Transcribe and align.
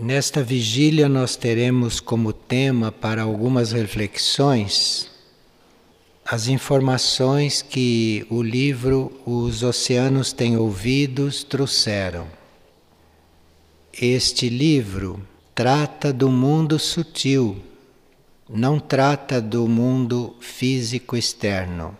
Nesta 0.00 0.44
vigília, 0.44 1.08
nós 1.08 1.34
teremos 1.34 1.98
como 1.98 2.32
tema 2.32 2.92
para 2.92 3.22
algumas 3.22 3.72
reflexões 3.72 5.10
as 6.24 6.46
informações 6.46 7.62
que 7.62 8.24
o 8.30 8.40
livro 8.40 9.10
Os 9.26 9.64
Oceanos 9.64 10.32
Têm 10.32 10.56
Ouvidos 10.56 11.42
trouxeram. 11.42 12.28
Este 13.92 14.48
livro 14.48 15.20
trata 15.52 16.12
do 16.12 16.30
mundo 16.30 16.78
sutil, 16.78 17.60
não 18.48 18.78
trata 18.78 19.40
do 19.40 19.66
mundo 19.66 20.36
físico 20.38 21.16
externo. 21.16 21.96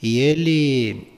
E 0.00 0.20
ele 0.20 1.08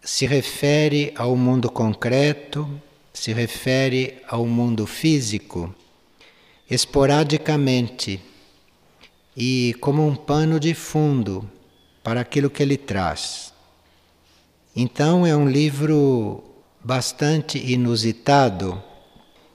se 0.00 0.26
refere 0.26 1.12
ao 1.16 1.34
mundo 1.34 1.68
concreto, 1.68 2.70
se 3.12 3.32
refere 3.32 4.18
ao 4.28 4.46
mundo 4.46 4.86
físico 4.86 5.74
esporadicamente 6.70 8.20
e 9.36 9.74
como 9.80 10.06
um 10.06 10.14
pano 10.14 10.60
de 10.60 10.72
fundo 10.72 11.48
para 12.02 12.20
aquilo 12.20 12.48
que 12.48 12.62
ele 12.62 12.76
traz. 12.76 13.52
Então 14.74 15.26
é 15.26 15.36
um 15.36 15.48
livro 15.48 16.44
bastante 16.82 17.58
inusitado 17.58 18.82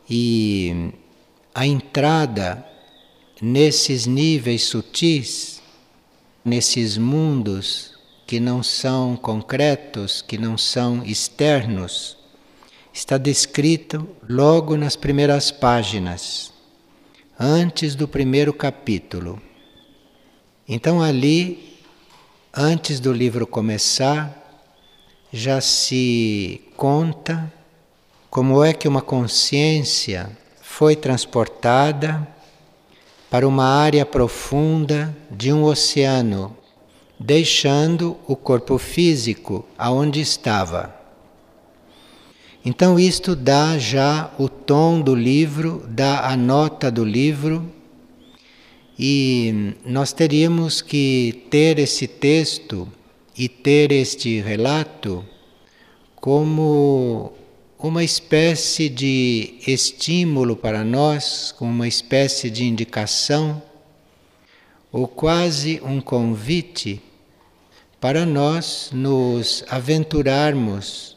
e 0.09 0.91
a 1.53 1.65
entrada 1.65 2.65
nesses 3.41 4.05
níveis 4.05 4.63
sutis, 4.63 5.61
nesses 6.43 6.97
mundos 6.97 7.97
que 8.27 8.39
não 8.39 8.61
são 8.61 9.15
concretos, 9.15 10.21
que 10.21 10.37
não 10.37 10.57
são 10.57 11.03
externos, 11.03 12.17
está 12.95 13.17
descrito 13.17 14.07
logo 14.27 14.77
nas 14.77 14.95
primeiras 14.95 15.51
páginas, 15.51 16.53
antes 17.37 17.93
do 17.93 18.07
primeiro 18.07 18.53
capítulo. 18.53 19.41
Então, 20.65 21.01
ali, 21.01 21.77
antes 22.55 23.01
do 23.01 23.11
livro 23.11 23.45
começar, 23.45 24.41
já 25.29 25.59
se 25.59 26.61
conta 26.77 27.51
como 28.29 28.63
é 28.63 28.71
que 28.71 28.87
uma 28.87 29.01
consciência 29.01 30.29
foi 30.61 30.95
transportada 30.95 32.25
para 33.29 33.45
uma 33.45 33.65
área 33.65 34.05
profunda 34.05 35.13
de 35.29 35.51
um 35.51 35.65
oceano, 35.65 36.55
deixando 37.19 38.15
o 38.25 38.37
corpo 38.37 38.77
físico 38.77 39.65
aonde 39.77 40.21
estava. 40.21 40.94
Então, 42.67 42.97
isto 42.97 43.35
dá 43.35 43.77
já 43.77 44.33
o 44.39 44.49
tom 44.49 44.99
do 44.99 45.13
livro, 45.13 45.85
dá 45.87 46.27
a 46.27 46.35
nota 46.35 46.89
do 46.89 47.05
livro, 47.05 47.71
e 48.97 49.75
nós 49.85 50.11
teríamos 50.11 50.81
que 50.81 51.45
ter 51.51 51.77
esse 51.77 52.07
texto 52.07 52.91
e 53.37 53.47
ter 53.47 53.91
este 53.91 54.41
relato 54.41 55.23
como 56.15 57.33
uma 57.77 58.03
espécie 58.03 58.89
de 58.89 59.59
estímulo 59.67 60.55
para 60.55 60.83
nós, 60.83 61.53
como 61.55 61.69
uma 61.69 61.87
espécie 61.87 62.49
de 62.49 62.63
indicação, 62.63 63.61
ou 64.91 65.07
quase 65.07 65.79
um 65.85 66.01
convite 66.01 66.99
para 68.01 68.25
nós 68.25 68.89
nos 68.91 69.63
aventurarmos 69.69 71.14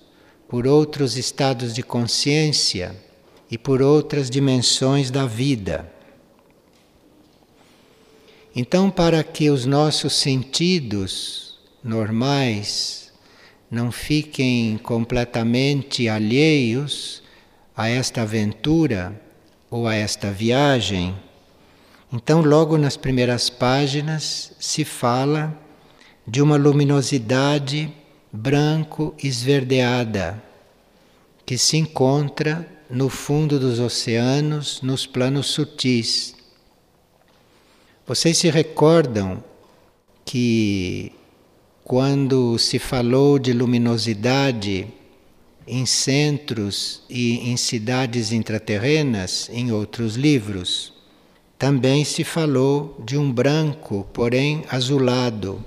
por 0.49 0.67
outros 0.67 1.17
estados 1.17 1.75
de 1.75 1.83
consciência 1.83 2.97
e 3.51 3.59
por 3.59 3.83
outras 3.83 4.31
dimensões 4.31 5.11
da 5.11 5.27
vida. 5.27 5.92
Então, 8.57 8.91
para 8.91 9.23
que 9.23 9.51
os 9.51 9.67
nossos 9.67 10.14
sentidos 10.14 11.58
normais 11.85 13.13
não 13.70 13.92
fiquem 13.92 14.79
completamente 14.79 16.08
alheios 16.08 17.23
a 17.77 17.89
esta 17.89 18.23
aventura 18.23 19.20
ou 19.70 19.87
a 19.87 19.95
esta 19.95 20.31
viagem, 20.31 21.14
então, 22.11 22.41
logo 22.41 22.79
nas 22.79 22.97
primeiras 22.97 23.51
páginas, 23.51 24.53
se 24.58 24.83
fala 24.83 25.55
de 26.27 26.41
uma 26.41 26.57
luminosidade 26.57 27.92
branco 28.33 29.14
esverdeada 29.22 30.42
que 31.46 31.56
se 31.56 31.78
encontra 31.78 32.68
no 32.90 33.08
fundo 33.08 33.58
dos 33.58 33.78
oceanos, 33.80 34.80
nos 34.83 35.06
planos 35.06 35.46
sutis. 35.46 36.34
Vocês 38.06 38.36
se 38.39 38.50
recordam 38.50 39.42
que 40.24 41.12
quando 41.84 42.58
se 42.58 42.78
falou 42.78 43.39
de 43.39 43.52
luminosidade 43.52 44.86
em 45.66 45.86
centros 45.86 47.02
e 47.08 47.50
em 47.50 47.56
cidades 47.56 48.33
intraterrenas, 48.33 49.48
em 49.52 49.72
outros 49.72 50.16
livros, 50.16 50.92
também 51.58 52.05
se 52.05 52.24
falou 52.24 53.02
de 53.05 53.16
um 53.16 53.33
branco, 53.33 54.06
porém 54.12 54.64
azulado 54.70 55.64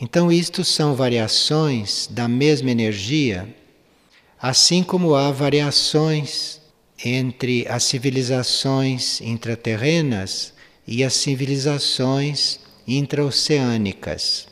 então, 0.00 0.30
isto 0.30 0.64
são 0.64 0.94
variações 0.94 2.08
da 2.10 2.26
mesma 2.26 2.70
energia, 2.70 3.48
assim 4.40 4.82
como 4.82 5.14
há 5.14 5.30
variações 5.30 6.60
entre 7.04 7.66
as 7.68 7.84
civilizações 7.84 9.20
intraterrenas 9.20 10.52
e 10.86 11.04
as 11.04 11.14
civilizações 11.14 12.60
intraoceânicas. 12.86 14.48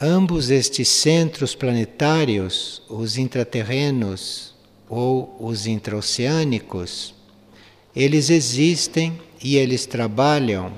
Ambos 0.00 0.50
estes 0.50 0.88
centros 0.88 1.54
planetários, 1.54 2.82
os 2.88 3.16
intraterrenos 3.16 4.54
ou 4.88 5.36
os 5.38 5.66
intraoceânicos, 5.66 7.14
eles 7.94 8.28
existem 8.28 9.18
e 9.42 9.56
eles 9.56 9.86
trabalham 9.86 10.72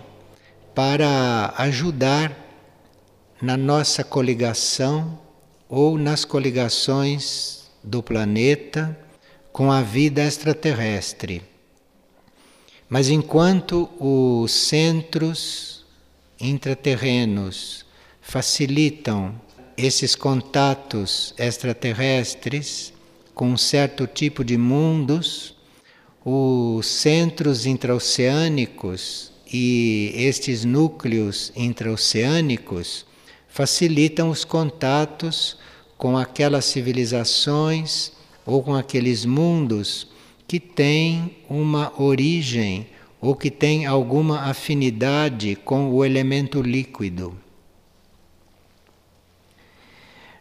para 0.75 1.55
ajudar 1.57 2.46
na 3.41 3.57
nossa 3.57 4.03
coligação 4.03 5.19
ou 5.69 5.99
nas 5.99 6.25
coligações 6.25 7.71
do 7.83 8.03
planeta 8.03 8.99
com 9.53 9.71
a 9.71 9.83
vida 9.83 10.23
extraterrestre. 10.23 11.43
Mas 12.89 13.09
enquanto 13.09 13.91
os 13.99 14.53
centros 14.53 15.85
intraterrenos 16.41 17.85
facilitam 18.21 19.35
esses 19.77 20.15
contatos 20.15 21.35
extraterrestres 21.39 22.93
com 23.35 23.51
um 23.51 23.57
certo 23.57 24.07
tipo 24.07 24.43
de 24.43 24.57
mundos, 24.57 25.55
os 26.25 26.87
centros 26.87 27.67
intraoceânicos 27.67 29.31
e 29.53 30.13
estes 30.15 30.65
núcleos 30.65 31.53
intraoceânicos 31.55 33.05
facilitam 33.57 34.29
os 34.29 34.45
contatos 34.45 35.57
com 35.97 36.15
aquelas 36.15 36.67
civilizações 36.67 38.13
ou 38.45 38.63
com 38.63 38.75
aqueles 38.75 39.25
mundos 39.25 40.09
que 40.47 40.61
têm 40.61 41.39
uma 41.49 41.91
origem 41.99 42.87
ou 43.19 43.35
que 43.35 43.51
têm 43.51 43.87
alguma 43.87 44.43
afinidade 44.43 45.57
com 45.57 45.89
o 45.89 46.05
elemento 46.05 46.61
líquido. 46.61 47.35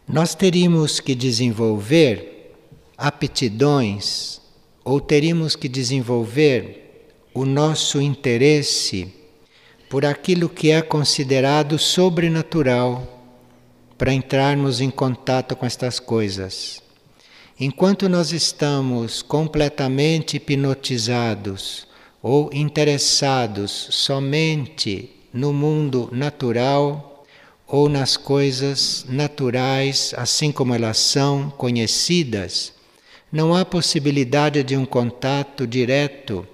Nós 0.06 0.34
teríamos 0.34 1.00
que 1.00 1.14
desenvolver 1.14 2.54
aptidões 2.98 4.42
ou 4.84 5.00
teríamos 5.00 5.56
que 5.56 5.70
desenvolver 5.70 7.08
o 7.32 7.46
nosso 7.46 7.98
interesse 7.98 9.10
por 9.88 10.04
aquilo 10.04 10.48
que 10.48 10.70
é 10.70 10.82
considerado 10.82 11.78
sobrenatural 11.78 13.16
para 13.96 14.12
entrarmos 14.12 14.80
em 14.80 14.90
contato 14.90 15.54
com 15.56 15.64
estas 15.64 16.00
coisas. 16.00 16.82
Enquanto 17.58 18.08
nós 18.08 18.32
estamos 18.32 19.22
completamente 19.22 20.36
hipnotizados 20.36 21.86
ou 22.22 22.50
interessados 22.52 23.88
somente 23.90 25.10
no 25.32 25.52
mundo 25.52 26.08
natural 26.12 27.24
ou 27.66 27.88
nas 27.88 28.16
coisas 28.16 29.06
naturais, 29.08 30.12
assim 30.16 30.52
como 30.52 30.74
elas 30.74 30.98
são 30.98 31.48
conhecidas, 31.50 32.72
não 33.32 33.54
há 33.54 33.64
possibilidade 33.64 34.62
de 34.62 34.76
um 34.76 34.84
contato 34.84 35.66
direto 35.66 36.46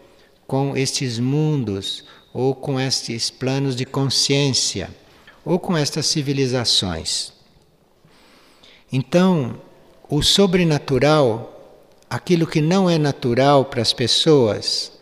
com 0.47 0.77
estes 0.77 1.19
mundos 1.19 2.05
ou 2.33 2.55
com 2.55 2.81
estes 2.81 3.31
planos 3.31 3.77
de 3.77 3.85
consciência, 3.85 4.91
ou 5.45 5.59
com 5.59 5.77
estas 5.77 6.07
civilizações. 6.07 7.33
Então, 8.93 9.61
o 10.09 10.23
sobrenatural, 10.23 11.81
aquilo 12.09 12.47
que 12.47 12.61
não 12.61 12.89
é 12.89 12.99
natural 12.99 13.65
para 13.65 13.83
as 13.83 13.93
pessoas, 13.93 14.93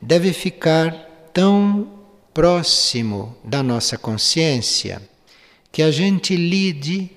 deve 0.00 0.32
ficar 0.32 0.92
tão 1.32 1.88
próximo 2.34 3.36
da 3.42 3.62
nossa 3.62 3.96
consciência 3.96 5.02
que 5.72 5.82
a 5.82 5.90
gente 5.90 6.36
lide 6.36 7.10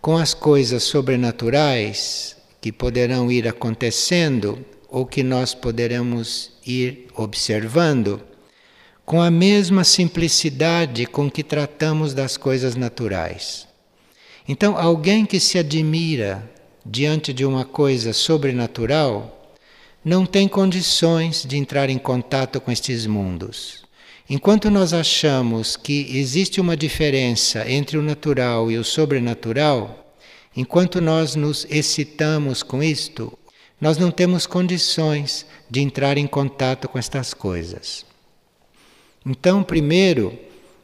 com 0.00 0.16
as 0.16 0.34
coisas 0.34 0.82
sobrenaturais 0.82 2.36
que 2.60 2.70
poderão 2.70 3.30
ir 3.30 3.48
acontecendo 3.48 4.64
ou 4.88 5.04
que 5.04 5.22
nós 5.22 5.54
poderemos 5.54 6.52
ir 6.66 7.08
observando 7.16 8.20
com 9.04 9.20
a 9.20 9.30
mesma 9.30 9.84
simplicidade 9.84 11.04
com 11.06 11.30
que 11.30 11.42
tratamos 11.42 12.14
das 12.14 12.36
coisas 12.36 12.74
naturais. 12.74 13.68
Então, 14.48 14.76
alguém 14.76 15.26
que 15.26 15.38
se 15.38 15.58
admira 15.58 16.50
diante 16.84 17.32
de 17.32 17.44
uma 17.44 17.64
coisa 17.64 18.12
sobrenatural 18.12 19.56
não 20.04 20.26
tem 20.26 20.46
condições 20.46 21.44
de 21.46 21.56
entrar 21.56 21.88
em 21.88 21.98
contato 21.98 22.60
com 22.60 22.70
estes 22.70 23.06
mundos. 23.06 23.82
Enquanto 24.28 24.70
nós 24.70 24.92
achamos 24.92 25.76
que 25.76 26.16
existe 26.16 26.60
uma 26.60 26.76
diferença 26.76 27.70
entre 27.70 27.98
o 27.98 28.02
natural 28.02 28.70
e 28.70 28.78
o 28.78 28.84
sobrenatural, 28.84 30.14
enquanto 30.56 31.00
nós 31.00 31.34
nos 31.34 31.66
excitamos 31.68 32.62
com 32.62 32.82
isto, 32.82 33.36
nós 33.78 33.98
não 33.98 34.10
temos 34.10 34.46
condições 34.46 35.44
de 35.70 35.80
entrar 35.80 36.16
em 36.16 36.26
contato 36.26 36.88
com 36.88 36.98
estas 36.98 37.34
coisas. 37.34 38.13
Então, 39.26 39.62
primeiro 39.62 40.38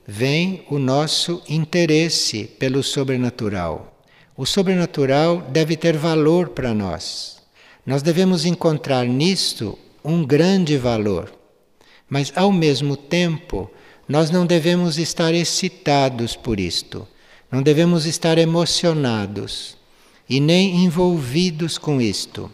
vem 0.07 0.65
o 0.71 0.79
nosso 0.79 1.43
interesse 1.49 2.45
pelo 2.59 2.83
sobrenatural. 2.83 4.03
O 4.37 4.47
sobrenatural 4.47 5.43
deve 5.51 5.77
ter 5.77 5.97
valor 5.97 6.49
para 6.49 6.73
nós. 6.73 7.43
Nós 7.85 8.03
devemos 8.03 8.45
encontrar 8.47 9.05
nisto 9.05 9.79
um 10.03 10.25
grande 10.25 10.77
valor. 10.79 11.33
Mas, 12.09 12.33
ao 12.35 12.51
mesmo 12.51 12.97
tempo, 12.97 13.71
nós 14.09 14.31
não 14.31 14.47
devemos 14.47 14.99
estar 14.99 15.35
excitados 15.35 16.35
por 16.35 16.59
isto, 16.59 17.07
não 17.53 17.63
devemos 17.63 18.07
estar 18.07 18.39
emocionados 18.39 19.77
e 20.29 20.41
nem 20.41 20.85
envolvidos 20.85 21.79
com 21.79 22.01
isto. 22.01 22.51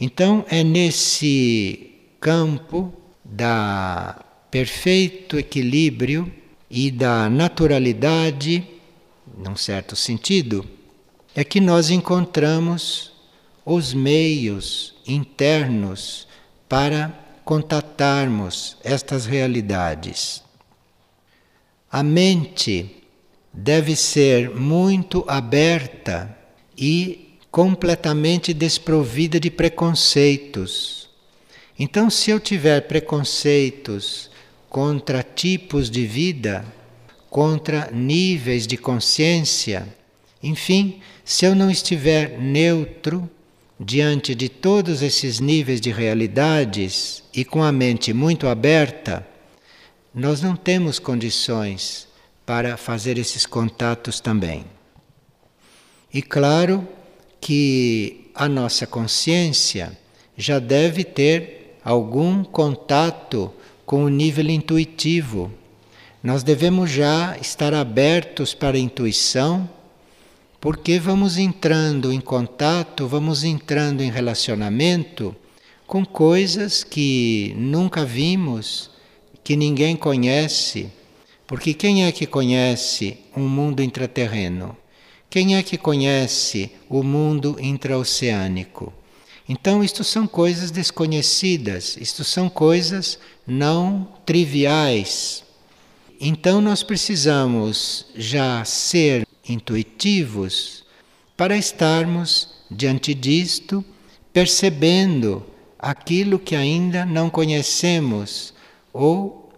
Então, 0.00 0.44
é 0.48 0.64
nesse 0.64 1.92
campo 2.18 2.92
da 3.24 4.23
perfeito 4.54 5.36
equilíbrio 5.36 6.32
e 6.70 6.88
da 6.88 7.28
naturalidade, 7.28 8.64
num 9.36 9.56
certo 9.56 9.96
sentido, 9.96 10.64
é 11.34 11.42
que 11.42 11.60
nós 11.60 11.90
encontramos 11.90 13.10
os 13.66 13.92
meios 13.92 14.94
internos 15.08 16.28
para 16.68 17.12
contatarmos 17.44 18.76
estas 18.84 19.26
realidades. 19.26 20.40
A 21.90 22.04
mente 22.04 23.02
deve 23.52 23.96
ser 23.96 24.50
muito 24.50 25.24
aberta 25.26 26.32
e 26.78 27.40
completamente 27.50 28.54
desprovida 28.54 29.40
de 29.40 29.50
preconceitos. 29.50 31.10
Então, 31.76 32.08
se 32.08 32.30
eu 32.30 32.38
tiver 32.38 32.82
preconceitos 32.82 34.32
contra 34.74 35.22
tipos 35.22 35.88
de 35.88 36.04
vida, 36.04 36.64
contra 37.30 37.92
níveis 37.92 38.66
de 38.66 38.76
consciência. 38.76 39.86
Enfim, 40.42 41.00
se 41.24 41.44
eu 41.44 41.54
não 41.54 41.70
estiver 41.70 42.40
neutro 42.40 43.30
diante 43.78 44.34
de 44.34 44.48
todos 44.48 45.00
esses 45.00 45.38
níveis 45.38 45.80
de 45.80 45.92
realidades 45.92 47.22
e 47.32 47.44
com 47.44 47.62
a 47.62 47.70
mente 47.70 48.12
muito 48.12 48.48
aberta, 48.48 49.24
nós 50.12 50.42
não 50.42 50.56
temos 50.56 50.98
condições 50.98 52.08
para 52.44 52.76
fazer 52.76 53.16
esses 53.16 53.46
contatos 53.46 54.18
também. 54.18 54.64
E 56.12 56.20
claro 56.20 56.84
que 57.40 58.28
a 58.34 58.48
nossa 58.48 58.88
consciência 58.88 59.96
já 60.36 60.58
deve 60.58 61.04
ter 61.04 61.78
algum 61.84 62.42
contato 62.42 63.52
com 63.84 64.04
o 64.04 64.08
nível 64.08 64.48
intuitivo. 64.48 65.50
Nós 66.22 66.42
devemos 66.42 66.90
já 66.90 67.36
estar 67.40 67.74
abertos 67.74 68.54
para 68.54 68.76
a 68.76 68.80
intuição, 68.80 69.68
porque 70.60 70.98
vamos 70.98 71.36
entrando 71.36 72.12
em 72.12 72.20
contato, 72.20 73.06
vamos 73.06 73.44
entrando 73.44 74.02
em 74.02 74.10
relacionamento 74.10 75.36
com 75.86 76.04
coisas 76.04 76.82
que 76.82 77.54
nunca 77.56 78.04
vimos, 78.04 78.90
que 79.42 79.54
ninguém 79.54 79.94
conhece. 79.94 80.90
Porque 81.46 81.74
quem 81.74 82.06
é 82.06 82.12
que 82.12 82.26
conhece 82.26 83.18
um 83.36 83.46
mundo 83.46 83.82
intraterreno? 83.82 84.74
Quem 85.28 85.56
é 85.56 85.62
que 85.62 85.76
conhece 85.76 86.70
o 86.88 87.02
mundo 87.02 87.56
intraoceânico? 87.60 88.92
Então, 89.48 89.84
isto 89.84 90.02
são 90.02 90.26
coisas 90.26 90.70
desconhecidas, 90.70 91.96
isto 92.00 92.24
são 92.24 92.48
coisas 92.48 93.18
não 93.46 94.08
triviais. 94.24 95.44
Então, 96.18 96.60
nós 96.62 96.82
precisamos 96.82 98.06
já 98.16 98.64
ser 98.64 99.26
intuitivos 99.46 100.84
para 101.36 101.56
estarmos 101.56 102.54
diante 102.70 103.12
disto, 103.12 103.84
percebendo 104.32 105.44
aquilo 105.78 106.38
que 106.38 106.56
ainda 106.56 107.04
não 107.04 107.28
conhecemos 107.28 108.54
ou 108.92 109.52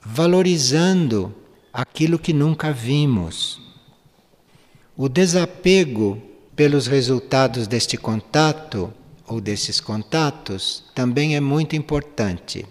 valorizando 0.00 1.32
aquilo 1.72 2.18
que 2.18 2.32
nunca 2.32 2.72
vimos. 2.72 3.60
O 4.96 5.08
desapego 5.08 6.20
pelos 6.56 6.88
resultados 6.88 7.68
deste 7.68 7.96
contato 7.96 8.92
ou 9.28 9.40
desses 9.40 9.80
contatos 9.80 10.84
também 10.94 11.36
é 11.36 11.40
muito 11.40 11.76
importante. 11.76 12.66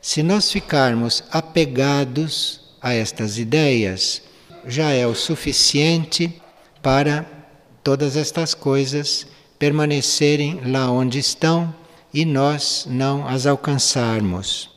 Se 0.00 0.22
nós 0.22 0.50
ficarmos 0.50 1.24
apegados 1.30 2.60
a 2.80 2.94
estas 2.94 3.38
ideias, 3.38 4.22
já 4.66 4.90
é 4.92 5.06
o 5.06 5.14
suficiente 5.14 6.32
para 6.82 7.26
todas 7.82 8.16
estas 8.16 8.54
coisas 8.54 9.26
permanecerem 9.58 10.60
lá 10.64 10.90
onde 10.90 11.18
estão 11.18 11.74
e 12.14 12.24
nós 12.24 12.86
não 12.88 13.26
as 13.26 13.46
alcançarmos. 13.46 14.70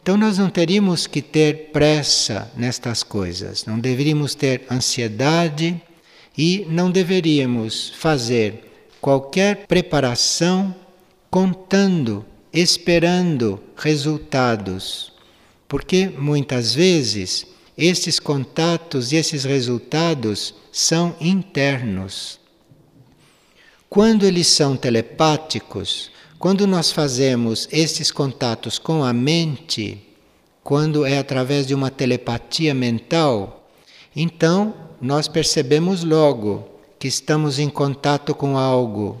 Então, 0.00 0.16
nós 0.16 0.38
não 0.38 0.50
teríamos 0.50 1.06
que 1.06 1.22
ter 1.22 1.70
pressa 1.72 2.52
nestas 2.56 3.02
coisas, 3.02 3.64
não 3.64 3.78
deveríamos 3.78 4.34
ter 4.34 4.66
ansiedade 4.70 5.80
e 6.36 6.66
não 6.68 6.90
deveríamos 6.90 7.92
fazer 7.96 8.73
qualquer 9.04 9.66
preparação 9.66 10.74
contando, 11.30 12.24
esperando 12.50 13.60
resultados. 13.76 15.12
Porque 15.68 16.08
muitas 16.08 16.74
vezes 16.74 17.46
esses 17.76 18.18
contatos 18.18 19.12
e 19.12 19.16
esses 19.16 19.44
resultados 19.44 20.54
são 20.72 21.14
internos. 21.20 22.40
Quando 23.90 24.24
eles 24.24 24.46
são 24.46 24.74
telepáticos, 24.74 26.10
quando 26.38 26.66
nós 26.66 26.90
fazemos 26.90 27.68
esses 27.70 28.10
contatos 28.10 28.78
com 28.78 29.04
a 29.04 29.12
mente, 29.12 30.00
quando 30.62 31.04
é 31.04 31.18
através 31.18 31.66
de 31.66 31.74
uma 31.74 31.90
telepatia 31.90 32.72
mental, 32.72 33.70
então 34.16 34.72
nós 34.98 35.28
percebemos 35.28 36.02
logo 36.02 36.72
que 37.04 37.08
estamos 37.08 37.58
em 37.58 37.68
contato 37.68 38.34
com 38.34 38.56
algo, 38.56 39.20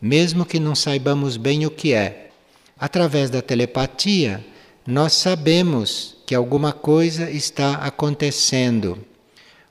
mesmo 0.00 0.44
que 0.44 0.58
não 0.58 0.74
saibamos 0.74 1.36
bem 1.36 1.64
o 1.64 1.70
que 1.70 1.92
é. 1.92 2.32
Através 2.76 3.30
da 3.30 3.40
telepatia, 3.40 4.44
nós 4.84 5.12
sabemos 5.12 6.16
que 6.26 6.34
alguma 6.34 6.72
coisa 6.72 7.30
está 7.30 7.74
acontecendo. 7.74 8.98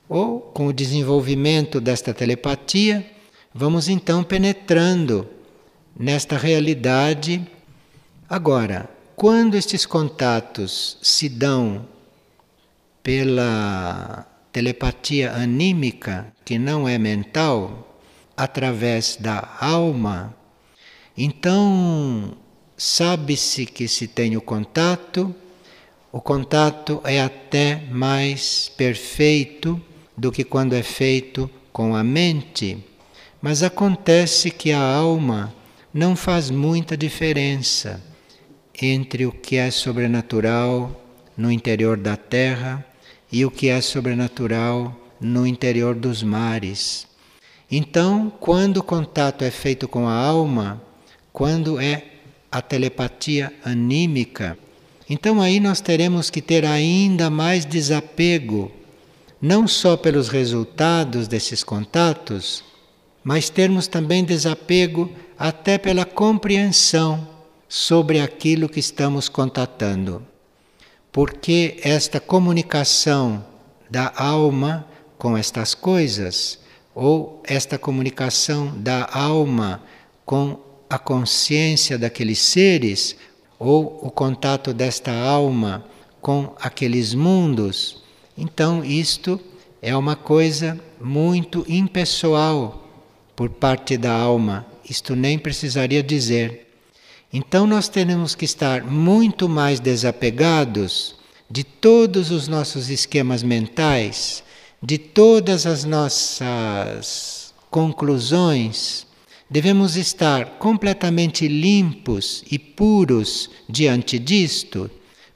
Ou, 0.08 0.40
com 0.40 0.68
o 0.68 0.72
desenvolvimento 0.72 1.82
desta 1.82 2.14
telepatia, 2.14 3.06
vamos 3.54 3.90
então 3.90 4.24
penetrando 4.24 5.28
nesta 5.94 6.38
realidade. 6.38 7.46
Agora, 8.30 8.90
quando 9.14 9.56
estes 9.56 9.86
contatos 9.86 10.98
se 11.02 11.28
dão 11.28 11.86
pela 13.04 14.31
telepatia 14.52 15.32
anímica, 15.34 16.32
que 16.44 16.60
não 16.60 16.88
é 16.88 16.98
mental, 16.98 18.00
através 18.36 19.16
da 19.16 19.58
alma, 19.60 20.36
então 21.18 22.36
sabe-se 22.78 23.66
que 23.66 23.88
se 23.88 24.08
tem 24.08 24.36
o 24.36 24.42
contato, 24.42 25.34
o 26.12 26.20
contato 26.20 27.02
é 27.04 27.22
até 27.22 27.84
mais 27.92 28.70
perfeito 28.76 29.80
do 30.18 30.32
que 30.32 30.44
quando 30.44 30.74
é 30.74 30.84
feito 30.84 31.50
com 31.72 31.96
a 31.96 32.04
mente, 32.04 32.84
mas 33.42 33.64
acontece 33.64 34.52
que 34.52 34.72
a 34.72 34.82
alma 34.82 35.54
não 35.94 36.16
faz 36.16 36.50
muita 36.50 36.98
diferença 36.98 38.02
entre 38.82 39.26
o 39.26 39.32
que 39.32 39.58
é 39.58 39.70
sobrenatural 39.70 41.00
no 41.38 41.52
interior 41.52 41.98
da 41.98 42.18
terra 42.18 42.86
e 43.32 43.46
o 43.46 43.52
que 43.52 43.70
é 43.70 43.80
sobrenatural 43.80 44.96
no 45.20 45.46
interior 45.48 45.96
dos 45.96 46.22
mares. 46.24 47.08
Então, 47.70 48.32
quando 48.40 48.78
o 48.78 48.84
contato 48.84 49.44
é 49.44 49.52
feito 49.52 49.88
com 49.88 50.08
a 50.08 50.14
alma, 50.14 50.82
quando 51.32 51.80
é 51.80 52.06
a 52.52 52.62
telepatia 52.62 53.54
anímica, 53.64 54.58
então 55.10 55.42
aí 55.42 55.60
nós 55.60 55.80
teremos 55.80 56.30
que 56.30 56.42
ter 56.42 56.66
ainda 56.66 57.30
mais 57.30 57.66
desapego, 57.66 58.72
não 59.42 59.68
só 59.68 59.96
pelos 59.96 60.28
resultados 60.28 61.28
desses 61.28 61.64
contatos, 61.64 62.64
mas 63.24 63.50
termos 63.50 63.88
também 63.88 64.24
desapego 64.24 65.10
até 65.38 65.78
pela 65.78 66.06
compreensão 66.06 67.28
sobre 67.70 68.20
aquilo 68.20 68.68
que 68.68 68.80
estamos 68.80 69.30
contatando. 69.30 70.31
Porque 71.12 71.80
esta 71.84 72.20
comunicação 72.20 73.46
da 73.90 74.14
alma 74.16 74.88
com 75.18 75.38
estas 75.38 75.76
coisas, 75.76 76.60
ou 76.96 77.42
esta 77.46 77.78
comunicação 77.78 78.74
da 78.78 79.08
alma 79.12 79.84
com 80.26 80.58
a 80.90 80.98
consciência 80.98 81.98
daqueles 81.98 82.40
seres, 82.40 83.16
ou 83.60 84.00
o 84.02 84.10
contato 84.10 84.74
desta 84.74 85.12
alma 85.12 85.86
com 86.22 86.56
aqueles 86.60 87.14
mundos, 87.14 88.02
então 88.38 88.84
isto 88.84 89.40
é 89.82 89.96
uma 89.96 90.16
coisa 90.16 90.80
muito 91.00 91.66
impessoal 91.68 92.88
por 93.36 93.50
parte 93.50 93.98
da 93.98 94.12
alma. 94.12 94.66
Isto 94.88 95.16
nem 95.16 95.38
precisaria 95.38 96.04
dizer. 96.04 96.71
Então 97.34 97.66
nós 97.66 97.88
temos 97.88 98.36
que 98.36 98.46
estar 98.46 98.84
muito 98.84 99.48
mais 99.48 99.80
desapegados 99.80 101.16
de 101.50 101.64
todos 101.64 102.30
os 102.30 102.48
nossos 102.48 102.90
esquemas 102.90 103.42
mentais, 103.42 104.44
de 104.82 104.98
todas 104.98 105.66
as 105.66 105.84
nossas 105.86 107.54
conclusões. 107.70 109.08
Devemos 109.50 109.96
estar 109.96 110.58
completamente 110.58 111.48
limpos 111.48 112.44
e 112.52 112.60
puros 112.60 113.50
diante 113.68 114.20
disto 114.20 114.90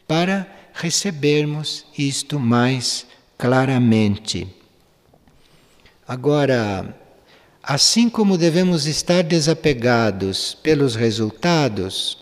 para 0.07 0.47
recebermos 0.73 1.85
isto 1.97 2.39
mais 2.39 3.05
claramente. 3.37 4.47
Agora, 6.07 6.95
Assim 7.67 8.09
como 8.11 8.37
devemos 8.37 8.85
estar 8.85 9.23
desapegados 9.23 10.55
pelos 10.61 10.93
resultados, 10.93 12.19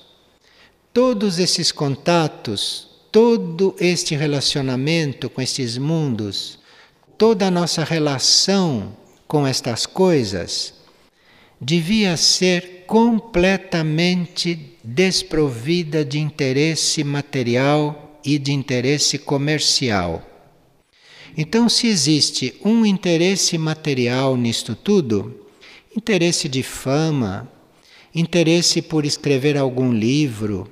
todos 0.93 1.38
esses 1.38 1.69
contatos, 1.69 2.88
todo 3.12 3.75
este 3.77 4.15
relacionamento 4.15 5.29
com 5.29 5.41
estes 5.41 5.77
mundos, 5.77 6.59
toda 7.17 7.47
a 7.47 7.51
nossa 7.51 7.83
relação 7.83 8.95
com 9.27 9.45
estas 9.45 9.85
coisas, 9.85 10.75
devia 11.59 12.15
ser 12.15 12.85
completamente 12.88 14.77
desprovida 14.81 16.05
de 16.05 16.19
interesse 16.19 17.03
material 17.03 18.17
e 18.23 18.39
de 18.39 18.53
interesse 18.53 19.19
comercial. 19.19 20.25
Então, 21.35 21.67
se 21.67 21.87
existe 21.87 22.53
um 22.63 22.85
interesse 22.85 23.57
material 23.57 24.37
nisto 24.37 24.75
tudo, 24.75 25.47
interesse 25.95 26.47
de 26.47 26.61
fama, 26.61 27.51
interesse 28.13 28.81
por 28.81 29.05
escrever 29.05 29.57
algum 29.57 29.91
livro, 29.91 30.69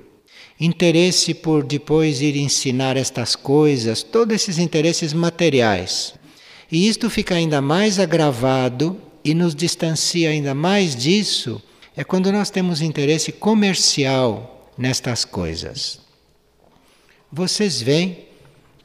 interesse 0.60 1.34
por 1.34 1.64
depois 1.64 2.20
ir 2.20 2.36
ensinar 2.36 2.96
estas 2.96 3.34
coisas, 3.34 4.02
todos 4.02 4.34
esses 4.34 4.58
interesses 4.58 5.12
materiais. 5.12 6.14
E 6.70 6.88
isto 6.88 7.10
fica 7.10 7.34
ainda 7.34 7.60
mais 7.60 7.98
agravado 7.98 8.96
e 9.24 9.34
nos 9.34 9.54
distancia 9.54 10.30
ainda 10.30 10.54
mais 10.54 10.94
disso 10.94 11.60
é 11.96 12.02
quando 12.04 12.32
nós 12.32 12.50
temos 12.50 12.80
interesse 12.80 13.32
comercial 13.32 14.70
nestas 14.78 15.24
coisas. 15.24 16.00
Vocês 17.30 17.82
veem 17.82 18.31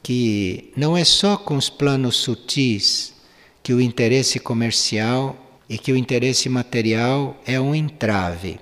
que 0.08 0.72
não 0.74 0.96
é 0.96 1.04
só 1.04 1.36
com 1.36 1.58
os 1.58 1.70
planos 1.70 2.16
sutis 2.16 3.14
que 3.62 3.74
o 3.74 3.82
interesse 3.82 4.40
comercial 4.40 5.36
e 5.68 5.78
que 5.78 5.92
o 5.92 5.98
interesse 5.98 6.48
material 6.48 7.36
é 7.46 7.60
um 7.60 7.76
entrave. 7.76 8.58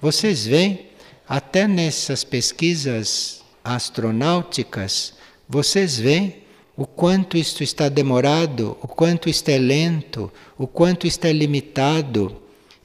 Vocês 0.00 0.46
veem, 0.46 0.86
até 1.28 1.68
nessas 1.68 2.24
pesquisas 2.24 3.44
astronáuticas, 3.62 5.12
vocês 5.46 5.98
veem 5.98 6.36
o 6.74 6.86
quanto 6.86 7.36
isto 7.36 7.62
está 7.62 7.90
demorado, 7.90 8.74
o 8.80 8.88
quanto 8.88 9.28
isto 9.28 9.50
é 9.50 9.58
lento, 9.58 10.32
o 10.56 10.66
quanto 10.66 11.06
isto 11.06 11.26
é 11.26 11.34
limitado, 11.34 12.34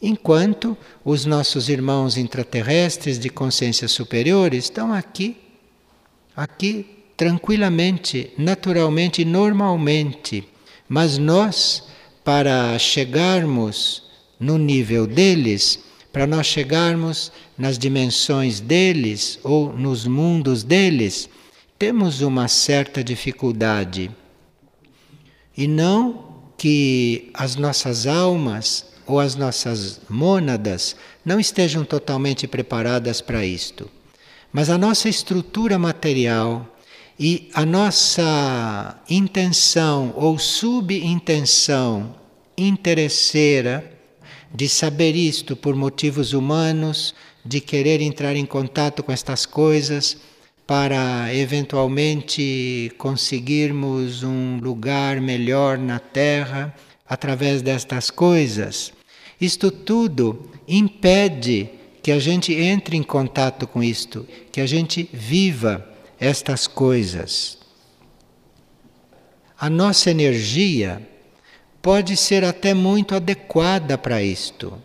enquanto 0.02 0.76
os 1.06 1.24
nossos 1.24 1.70
irmãos 1.70 2.18
intraterrestres 2.18 3.18
de 3.18 3.30
consciência 3.30 3.88
superior 3.88 4.54
estão 4.54 4.92
aqui, 4.92 5.38
aqui 6.36 7.02
tranquilamente, 7.16 8.32
naturalmente, 8.38 9.24
normalmente. 9.24 10.48
Mas 10.88 11.18
nós, 11.18 11.84
para 12.24 12.78
chegarmos 12.80 14.04
no 14.40 14.58
nível 14.58 15.08
deles, 15.08 15.80
para 16.12 16.28
nós 16.28 16.46
chegarmos 16.46 17.32
nas 17.58 17.78
dimensões 17.78 18.60
deles 18.60 19.40
ou 19.44 19.74
nos 19.74 20.06
mundos 20.06 20.64
deles, 20.64 21.30
temos 21.80 22.22
uma 22.22 22.48
certa 22.48 23.04
dificuldade. 23.04 24.12
E 25.58 25.68
não 25.68 26.34
que 26.58 27.30
as 27.34 27.56
nossas 27.56 28.08
almas 28.08 28.86
ou 29.06 29.20
as 29.20 29.36
nossas 29.36 30.00
mônadas 30.10 30.96
não 31.26 31.40
estejam 31.40 31.84
totalmente 31.84 32.48
preparadas 32.48 33.22
para 33.22 33.46
isto. 33.46 33.90
Mas 34.52 34.70
a 34.70 34.78
nossa 34.78 35.10
estrutura 35.10 35.80
material, 35.80 36.73
e 37.20 37.50
a 37.54 37.66
nossa 37.66 39.02
intenção 39.10 40.14
ou 40.16 40.40
subintenção 40.40 42.16
interesseira 42.58 43.92
de 44.54 44.70
saber 44.70 45.16
isto 45.16 45.56
por 45.56 45.76
motivos 45.76 46.34
humanos, 46.34 47.16
de 47.46 47.60
querer 47.60 48.02
entrar 48.02 48.36
em 48.36 48.46
contato 48.46 49.04
com 49.04 49.12
estas 49.12 49.46
coisas 49.46 50.18
para 50.66 51.34
eventualmente 51.34 52.92
conseguirmos 52.98 54.24
um 54.24 54.58
lugar 54.58 55.20
melhor 55.20 55.78
na 55.78 56.00
Terra 56.00 56.74
através 57.08 57.62
destas 57.62 58.10
coisas. 58.10 58.94
Isto 59.42 59.70
tudo 59.70 60.50
impede 60.68 61.70
que 62.02 62.12
a 62.12 62.20
gente 62.20 62.54
entre 62.54 62.96
em 62.96 63.04
contato 63.04 63.68
com 63.68 63.84
isto, 63.84 64.26
que 64.52 64.62
a 64.62 64.66
gente 64.66 65.10
viva 65.12 65.93
estas 66.24 66.68
coisas. 66.68 67.58
A 69.60 69.70
nossa 69.70 70.10
energia 70.10 71.06
pode 71.82 72.16
ser 72.16 72.46
até 72.46 72.74
muito 72.74 73.14
adequada 73.14 73.98
para 73.98 74.24
isto. 74.24 74.82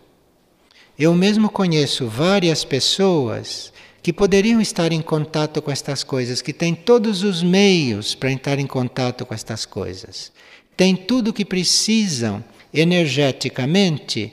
Eu 0.98 1.14
mesmo 1.14 1.48
conheço 1.48 2.08
várias 2.08 2.64
pessoas 2.64 3.72
que 4.02 4.12
poderiam 4.12 4.60
estar 4.60 4.90
em 4.90 5.00
contato 5.00 5.62
com 5.62 5.70
estas 5.70 6.02
coisas, 6.02 6.42
que 6.42 6.52
têm 6.52 6.74
todos 6.74 7.22
os 7.22 7.40
meios 7.40 8.16
para 8.16 8.32
entrar 8.32 8.58
em 8.58 8.66
contato 8.66 9.24
com 9.24 9.32
estas 9.32 9.64
coisas. 9.64 10.32
Têm 10.76 10.96
tudo 10.96 11.28
o 11.28 11.32
que 11.32 11.44
precisam 11.44 12.42
energeticamente 12.74 14.32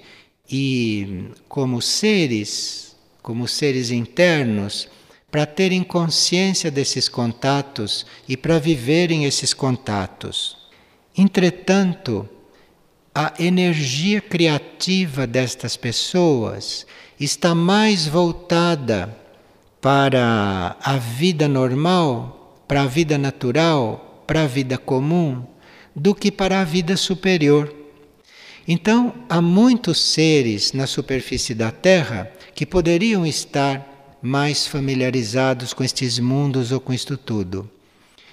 e 0.49 1.29
como 1.47 1.81
seres, 1.83 2.95
como 3.21 3.47
seres 3.47 3.91
internos, 3.91 4.87
para 5.35 5.45
terem 5.45 5.83
consciência 5.83 6.71
desses 6.71 7.09
contatos 7.09 8.05
e 8.25 8.37
para 8.37 8.57
viverem 8.57 9.25
esses 9.25 9.53
contatos. 9.53 10.55
Entretanto, 11.17 12.25
a 13.13 13.33
energia 13.37 14.21
criativa 14.21 15.27
destas 15.27 15.75
pessoas 15.75 16.87
está 17.19 17.53
mais 17.53 18.07
voltada 18.07 19.13
para 19.81 20.77
a 20.81 20.95
vida 20.95 21.49
normal, 21.49 22.63
para 22.65 22.83
a 22.83 22.87
vida 22.87 23.17
natural, 23.17 24.23
para 24.25 24.43
a 24.43 24.47
vida 24.47 24.77
comum, 24.77 25.43
do 25.93 26.15
que 26.15 26.31
para 26.31 26.61
a 26.61 26.63
vida 26.63 26.95
superior. 26.95 27.75
Então, 28.65 29.13
há 29.27 29.41
muitos 29.41 29.99
seres 29.99 30.71
na 30.71 30.87
superfície 30.87 31.53
da 31.53 31.71
Terra 31.71 32.31
que 32.53 32.65
poderiam 32.65 33.25
estar 33.25 33.94
mais 34.25 34.65
familiarizados 34.65 35.71
com 35.71 35.83
estes 35.83 36.17
mundos 36.17 36.71
ou 36.71 36.79
com 36.79 36.91
isto 36.91 37.15
tudo. 37.15 37.69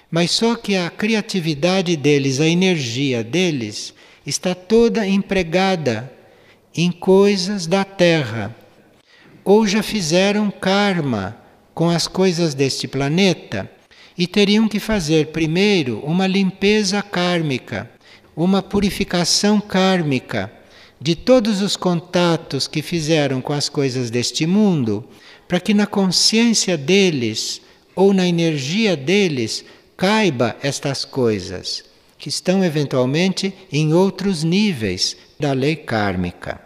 Mas 0.09 0.31
só 0.31 0.55
que 0.55 0.75
a 0.75 0.89
criatividade 0.89 1.95
deles, 1.95 2.39
a 2.39 2.47
energia 2.47 3.23
deles, 3.23 3.93
está 4.25 4.55
toda 4.55 5.05
empregada 5.07 6.11
em 6.75 6.91
coisas 6.91 7.67
da 7.67 7.85
terra. 7.85 8.55
ou 9.45 9.67
já 9.67 9.83
fizeram 9.83 10.49
karma 10.49 11.37
com 11.73 11.89
as 11.89 12.07
coisas 12.07 12.53
deste 12.53 12.87
planeta 12.87 13.69
e 14.17 14.25
teriam 14.25 14.69
que 14.69 14.79
fazer 14.79 15.27
primeiro 15.27 15.99
uma 15.99 16.25
limpeza 16.25 17.01
kármica, 17.01 17.91
uma 18.35 18.61
purificação 18.61 19.59
kármica 19.59 20.49
de 21.03 21.13
todos 21.15 21.61
os 21.61 21.75
contatos 21.75 22.65
que 22.65 22.81
fizeram 22.81 23.41
com 23.41 23.51
as 23.51 23.67
coisas 23.67 24.09
deste 24.09 24.47
mundo, 24.47 25.03
para 25.47 25.59
que 25.59 25.73
na 25.73 25.85
consciência 25.85 26.77
deles 26.77 27.61
ou 27.95 28.13
na 28.13 28.27
energia 28.27 28.95
deles 28.95 29.63
caiba 29.95 30.55
estas 30.61 31.05
coisas, 31.05 31.83
que 32.17 32.29
estão 32.29 32.63
eventualmente 32.63 33.53
em 33.71 33.93
outros 33.93 34.43
níveis 34.43 35.15
da 35.39 35.53
lei 35.53 35.75
kármica. 35.75 36.59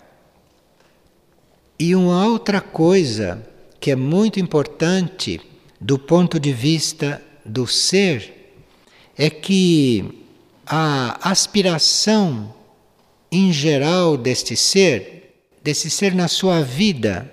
E 1.80 1.96
uma 1.96 2.26
outra 2.26 2.62
coisa 2.62 3.46
que 3.80 3.92
é 3.92 3.96
muito 3.96 4.40
importante 4.40 5.40
do 5.80 6.00
ponto 6.00 6.40
de 6.40 6.52
vista 6.52 7.22
do 7.46 7.68
ser 7.68 8.34
é 9.18 9.30
que 9.30 10.24
a 10.66 11.30
aspiração 11.30 12.54
em 13.32 13.52
geral 13.52 14.18
deste 14.18 14.56
ser, 14.56 15.42
desse 15.64 15.90
ser 15.90 16.14
na 16.16 16.28
sua 16.28 16.62
vida, 16.62 17.32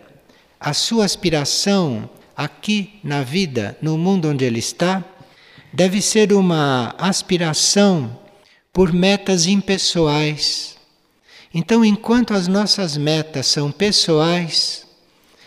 a 0.65 0.73
sua 0.73 1.05
aspiração 1.05 2.09
aqui 2.35 2.99
na 3.05 3.23
vida, 3.23 3.77
no 3.83 3.99
mundo 3.99 4.31
onde 4.31 4.47
ele 4.47 4.61
está, 4.61 5.05
deve 5.71 6.01
ser 6.01 6.33
uma 6.33 6.95
aspiração 6.97 8.19
por 8.73 8.91
metas 8.91 9.47
impessoais. 9.47 10.77
Então, 11.53 11.85
enquanto 11.85 12.33
as 12.33 12.49
nossas 12.49 12.97
metas 12.97 13.47
são 13.47 13.71
pessoais, 13.71 14.87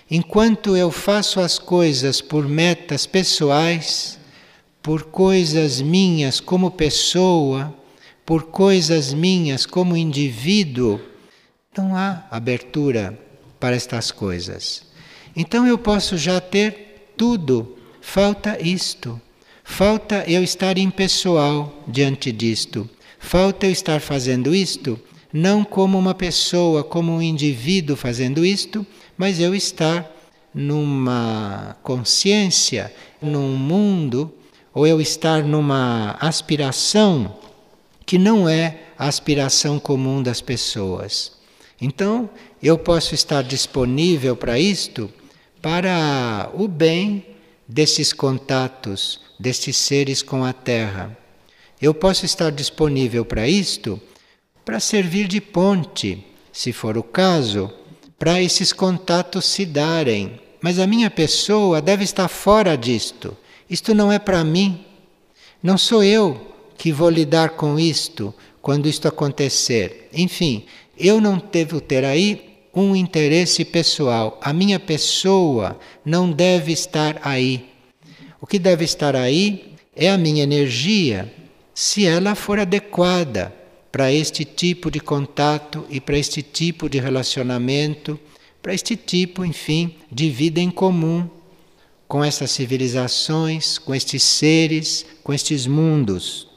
enquanto 0.09 0.77
eu 0.77 0.91
faço 0.91 1.39
as 1.39 1.57
coisas 1.57 2.21
por 2.21 2.47
metas 2.47 3.07
pessoais, 3.07 4.19
por 4.83 5.05
coisas 5.05 5.81
minhas 5.81 6.39
como 6.39 6.69
pessoa, 6.69 7.73
por 8.23 8.43
coisas 8.43 9.15
minhas 9.15 9.65
como 9.65 9.97
indivíduo, 9.97 11.01
não 11.75 11.95
há 11.95 12.23
abertura 12.29 13.17
para 13.59 13.75
estas 13.75 14.11
coisas. 14.11 14.86
Então 15.39 15.67
eu 15.67 15.77
posso 15.77 16.17
já 16.17 16.41
ter 16.41 17.11
tudo, 17.15 17.77
falta 18.01 18.57
isto. 18.59 19.21
Falta 19.63 20.23
eu 20.27 20.43
estar 20.43 20.79
impessoal 20.79 21.83
diante 21.87 22.31
disto. 22.31 22.89
Falta 23.19 23.67
eu 23.67 23.71
estar 23.71 24.01
fazendo 24.01 24.55
isto 24.55 24.99
não 25.31 25.63
como 25.63 25.97
uma 25.99 26.15
pessoa, 26.15 26.83
como 26.83 27.11
um 27.11 27.21
indivíduo 27.21 27.95
fazendo 27.95 28.43
isto, 28.43 28.85
mas 29.15 29.39
eu 29.39 29.53
estar 29.53 30.11
numa 30.53 31.77
consciência, 31.83 32.91
num 33.21 33.55
mundo, 33.55 34.33
ou 34.73 34.87
eu 34.87 34.99
estar 34.99 35.43
numa 35.43 36.17
aspiração 36.19 37.37
que 38.05 38.17
não 38.17 38.49
é 38.49 38.79
a 38.97 39.07
aspiração 39.07 39.79
comum 39.79 40.23
das 40.23 40.41
pessoas. 40.41 41.33
Então, 41.79 42.27
eu 42.63 42.75
posso 42.75 43.13
estar 43.13 43.43
disponível 43.43 44.35
para 44.35 44.59
isto 44.59 45.11
para 45.61 46.49
o 46.53 46.67
bem 46.67 47.25
desses 47.67 48.13
contatos, 48.13 49.19
destes 49.39 49.77
seres 49.77 50.21
com 50.21 50.43
a 50.43 50.53
Terra. 50.53 51.17
Eu 51.81 51.93
posso 51.93 52.25
estar 52.25 52.51
disponível 52.51 53.25
para 53.25 53.47
isto 53.47 54.01
para 54.65 54.79
servir 54.79 55.27
de 55.27 55.39
ponte, 55.39 56.25
se 56.51 56.73
for 56.73 56.97
o 56.97 57.03
caso, 57.03 57.71
para 58.19 58.41
esses 58.41 58.73
contatos 58.73 59.45
se 59.45 59.65
darem. 59.65 60.41
Mas 60.59 60.79
a 60.79 60.87
minha 60.87 61.09
pessoa 61.09 61.81
deve 61.81 62.03
estar 62.03 62.27
fora 62.27 62.75
disto. 62.75 63.37
Isto 63.69 63.93
não 63.93 64.11
é 64.11 64.19
para 64.19 64.43
mim. 64.43 64.83
Não 65.61 65.77
sou 65.77 66.03
eu 66.03 66.53
que 66.77 66.91
vou 66.91 67.09
lidar 67.09 67.51
com 67.51 67.79
isto 67.79 68.33
quando 68.61 68.89
isto 68.89 69.07
acontecer. 69.07 70.09
Enfim, 70.11 70.65
eu 70.97 71.21
não 71.21 71.37
devo 71.37 71.79
ter 71.79 72.03
aí 72.03 72.46
um 72.81 72.95
interesse 72.95 73.65
pessoal. 73.65 74.39
A 74.41 74.53
minha 74.53 74.79
pessoa 74.79 75.79
não 76.05 76.31
deve 76.31 76.71
estar 76.71 77.19
aí. 77.23 77.65
O 78.39 78.45
que 78.45 78.59
deve 78.59 78.85
estar 78.85 79.15
aí 79.15 79.73
é 79.95 80.09
a 80.09 80.17
minha 80.17 80.43
energia, 80.43 81.33
se 81.73 82.05
ela 82.05 82.35
for 82.35 82.59
adequada 82.59 83.53
para 83.91 84.11
este 84.11 84.45
tipo 84.45 84.91
de 84.91 84.99
contato 84.99 85.85
e 85.89 85.99
para 85.99 86.17
este 86.17 86.41
tipo 86.43 86.87
de 86.87 86.99
relacionamento, 86.99 88.19
para 88.61 88.73
este 88.73 88.95
tipo, 88.95 89.43
enfim, 89.43 89.95
de 90.11 90.29
vida 90.29 90.59
em 90.59 90.69
comum 90.69 91.27
com 92.07 92.23
essas 92.23 92.51
civilizações, 92.51 93.77
com 93.77 93.93
estes 93.93 94.23
seres, 94.23 95.05
com 95.23 95.33
estes 95.33 95.67
mundos. 95.67 96.47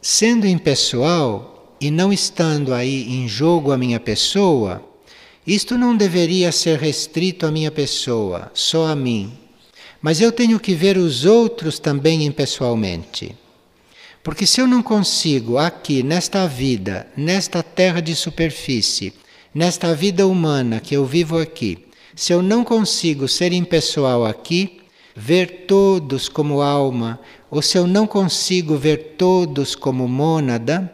Sendo 0.00 0.46
impessoal 0.46 1.55
e 1.80 1.90
não 1.90 2.12
estando 2.12 2.72
aí 2.72 3.08
em 3.08 3.28
jogo 3.28 3.72
a 3.72 3.78
minha 3.78 4.00
pessoa, 4.00 4.82
isto 5.46 5.78
não 5.78 5.96
deveria 5.96 6.50
ser 6.50 6.78
restrito 6.78 7.46
à 7.46 7.50
minha 7.50 7.70
pessoa, 7.70 8.50
só 8.52 8.86
a 8.86 8.96
mim. 8.96 9.32
Mas 10.02 10.20
eu 10.20 10.32
tenho 10.32 10.58
que 10.58 10.74
ver 10.74 10.96
os 10.96 11.24
outros 11.24 11.78
também 11.78 12.24
impessoalmente. 12.24 13.36
Porque 14.22 14.44
se 14.44 14.60
eu 14.60 14.66
não 14.66 14.82
consigo 14.82 15.56
aqui, 15.56 16.02
nesta 16.02 16.48
vida, 16.48 17.06
nesta 17.16 17.62
terra 17.62 18.00
de 18.00 18.14
superfície, 18.14 19.12
nesta 19.54 19.94
vida 19.94 20.26
humana 20.26 20.80
que 20.80 20.96
eu 20.96 21.06
vivo 21.06 21.38
aqui, 21.38 21.86
se 22.14 22.32
eu 22.32 22.42
não 22.42 22.64
consigo 22.64 23.28
ser 23.28 23.52
impessoal 23.52 24.26
aqui, 24.26 24.80
ver 25.14 25.66
todos 25.68 26.28
como 26.28 26.60
alma, 26.60 27.20
ou 27.50 27.62
se 27.62 27.78
eu 27.78 27.86
não 27.86 28.06
consigo 28.06 28.76
ver 28.76 29.14
todos 29.16 29.76
como 29.76 30.08
mônada, 30.08 30.92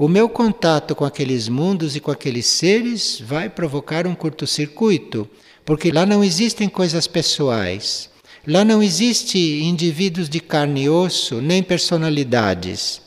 o 0.00 0.08
meu 0.08 0.30
contato 0.30 0.94
com 0.94 1.04
aqueles 1.04 1.46
mundos 1.46 1.94
e 1.94 2.00
com 2.00 2.10
aqueles 2.10 2.46
seres 2.46 3.20
vai 3.20 3.50
provocar 3.50 4.06
um 4.06 4.14
curto-circuito, 4.14 5.28
porque 5.62 5.92
lá 5.92 6.06
não 6.06 6.24
existem 6.24 6.70
coisas 6.70 7.06
pessoais. 7.06 8.08
Lá 8.46 8.64
não 8.64 8.82
existe 8.82 9.38
indivíduos 9.62 10.30
de 10.30 10.40
carne 10.40 10.84
e 10.84 10.88
osso, 10.88 11.42
nem 11.42 11.62
personalidades. 11.62 13.02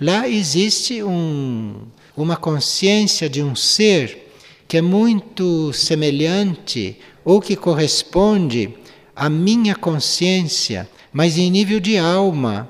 Lá 0.00 0.26
existe 0.26 1.02
um, 1.02 1.74
uma 2.16 2.38
consciência 2.38 3.28
de 3.28 3.42
um 3.42 3.54
ser 3.54 4.32
que 4.66 4.78
é 4.78 4.80
muito 4.80 5.74
semelhante 5.74 6.96
ou 7.22 7.38
que 7.38 7.54
corresponde 7.54 8.74
à 9.14 9.28
minha 9.28 9.74
consciência, 9.74 10.88
mas 11.12 11.36
em 11.36 11.50
nível 11.50 11.80
de 11.80 11.98
alma, 11.98 12.66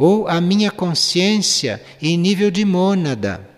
ou 0.00 0.26
à 0.26 0.40
minha 0.40 0.72
consciência 0.72 1.80
em 2.02 2.16
nível 2.16 2.50
de 2.50 2.64
mônada. 2.64 3.48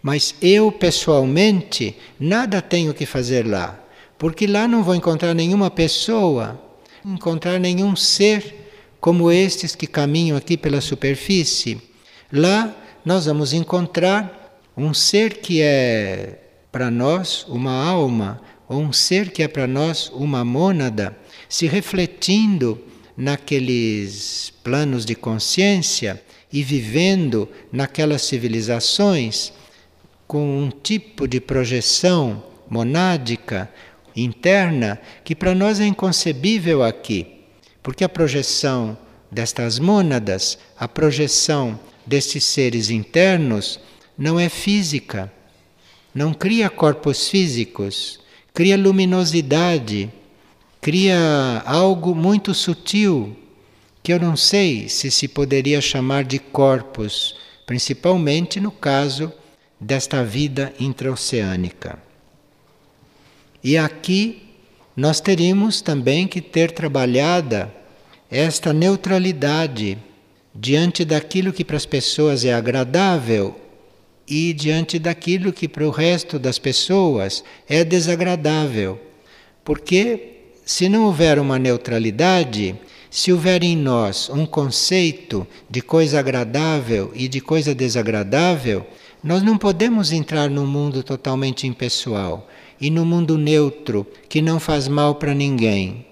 Mas 0.00 0.36
eu, 0.40 0.70
pessoalmente, 0.70 1.96
nada 2.20 2.62
tenho 2.62 2.94
que 2.94 3.04
fazer 3.04 3.44
lá 3.44 3.88
porque 4.18 4.46
lá 4.46 4.66
não 4.66 4.82
vou 4.82 4.94
encontrar 4.94 5.32
nenhuma 5.32 5.70
pessoa, 5.70 6.60
encontrar 7.04 7.60
nenhum 7.60 7.94
ser 7.94 8.66
como 9.00 9.30
estes 9.30 9.76
que 9.76 9.86
caminham 9.86 10.36
aqui 10.36 10.56
pela 10.56 10.80
superfície. 10.80 11.80
Lá 12.32 12.74
nós 13.04 13.26
vamos 13.26 13.52
encontrar 13.52 14.60
um 14.76 14.92
ser 14.92 15.34
que 15.34 15.62
é 15.62 16.40
para 16.72 16.90
nós 16.90 17.46
uma 17.48 17.72
alma, 17.72 18.42
ou 18.68 18.80
um 18.80 18.92
ser 18.92 19.30
que 19.30 19.42
é 19.42 19.48
para 19.48 19.66
nós 19.66 20.10
uma 20.12 20.44
mônada, 20.44 21.16
se 21.48 21.66
refletindo 21.66 22.78
naqueles 23.18 24.52
planos 24.62 25.04
de 25.04 25.16
consciência 25.16 26.22
e 26.52 26.62
vivendo 26.62 27.48
naquelas 27.72 28.22
civilizações 28.22 29.52
com 30.24 30.62
um 30.62 30.70
tipo 30.70 31.26
de 31.26 31.40
projeção 31.40 32.44
monádica 32.70 33.68
interna 34.14 35.00
que 35.24 35.34
para 35.34 35.52
nós 35.52 35.80
é 35.80 35.86
inconcebível 35.86 36.84
aqui, 36.84 37.26
porque 37.82 38.04
a 38.04 38.08
projeção 38.08 38.96
destas 39.32 39.80
mônadas, 39.80 40.56
a 40.78 40.86
projeção 40.86 41.78
destes 42.06 42.44
seres 42.44 42.88
internos, 42.88 43.80
não 44.16 44.38
é 44.38 44.48
física, 44.48 45.32
não 46.14 46.32
cria 46.32 46.70
corpos 46.70 47.28
físicos, 47.28 48.20
cria 48.54 48.76
luminosidade, 48.76 50.08
cria 50.88 51.62
algo 51.66 52.14
muito 52.14 52.54
sutil 52.54 53.36
que 54.02 54.10
eu 54.10 54.18
não 54.18 54.34
sei 54.34 54.88
se 54.88 55.10
se 55.10 55.28
poderia 55.28 55.82
chamar 55.82 56.24
de 56.24 56.38
corpos, 56.38 57.36
principalmente 57.66 58.58
no 58.58 58.70
caso 58.70 59.30
desta 59.78 60.24
vida 60.24 60.72
intraoceânica. 60.80 61.98
E 63.62 63.76
aqui 63.76 64.48
nós 64.96 65.20
teríamos 65.20 65.82
também 65.82 66.26
que 66.26 66.40
ter 66.40 66.70
trabalhada 66.70 67.70
esta 68.30 68.72
neutralidade 68.72 69.98
diante 70.54 71.04
daquilo 71.04 71.52
que 71.52 71.66
para 71.66 71.76
as 71.76 71.84
pessoas 71.84 72.46
é 72.46 72.54
agradável 72.54 73.60
e 74.26 74.54
diante 74.54 74.98
daquilo 74.98 75.52
que 75.52 75.68
para 75.68 75.86
o 75.86 75.90
resto 75.90 76.38
das 76.38 76.58
pessoas 76.58 77.44
é 77.68 77.84
desagradável. 77.84 78.98
Porque 79.62 80.37
se 80.68 80.86
não 80.86 81.04
houver 81.04 81.38
uma 81.38 81.58
neutralidade, 81.58 82.78
se 83.10 83.32
houver 83.32 83.64
em 83.64 83.74
nós 83.74 84.28
um 84.28 84.44
conceito 84.44 85.46
de 85.70 85.80
coisa 85.80 86.18
agradável 86.18 87.10
e 87.14 87.26
de 87.26 87.40
coisa 87.40 87.74
desagradável, 87.74 88.86
nós 89.24 89.42
não 89.42 89.56
podemos 89.56 90.12
entrar 90.12 90.50
num 90.50 90.66
mundo 90.66 91.02
totalmente 91.02 91.66
impessoal 91.66 92.46
e 92.78 92.90
no 92.90 93.06
mundo 93.06 93.38
neutro 93.38 94.06
que 94.28 94.42
não 94.42 94.60
faz 94.60 94.88
mal 94.88 95.14
para 95.14 95.32
ninguém. 95.32 96.04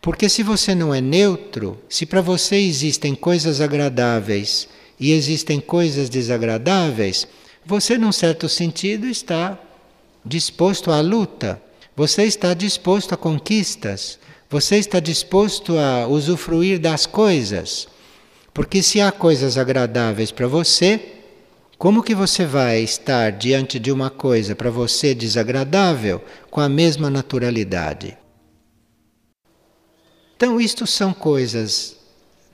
Porque 0.00 0.26
se 0.26 0.42
você 0.42 0.74
não 0.74 0.94
é 0.94 1.02
neutro, 1.02 1.78
se 1.86 2.06
para 2.06 2.22
você 2.22 2.56
existem 2.56 3.14
coisas 3.14 3.60
agradáveis 3.60 4.70
e 4.98 5.12
existem 5.12 5.60
coisas 5.60 6.08
desagradáveis, 6.08 7.28
você, 7.62 7.98
num 7.98 8.10
certo 8.10 8.48
sentido, 8.48 9.06
está 9.06 9.58
disposto 10.24 10.90
à 10.90 11.02
luta, 11.02 11.60
você 11.96 12.24
está 12.24 12.52
disposto 12.52 13.14
a 13.14 13.16
conquistas, 13.16 14.18
você 14.50 14.76
está 14.76 15.00
disposto 15.00 15.78
a 15.78 16.06
usufruir 16.06 16.78
das 16.78 17.06
coisas. 17.06 17.88
Porque 18.52 18.82
se 18.82 19.00
há 19.00 19.10
coisas 19.10 19.56
agradáveis 19.56 20.30
para 20.30 20.46
você, 20.46 21.00
como 21.78 22.02
que 22.02 22.14
você 22.14 22.44
vai 22.44 22.80
estar 22.80 23.32
diante 23.32 23.78
de 23.78 23.90
uma 23.90 24.10
coisa 24.10 24.54
para 24.54 24.70
você 24.70 25.14
desagradável 25.14 26.22
com 26.50 26.60
a 26.60 26.68
mesma 26.68 27.08
naturalidade? 27.08 28.16
Então, 30.36 30.60
isto 30.60 30.86
são 30.86 31.14
coisas 31.14 31.96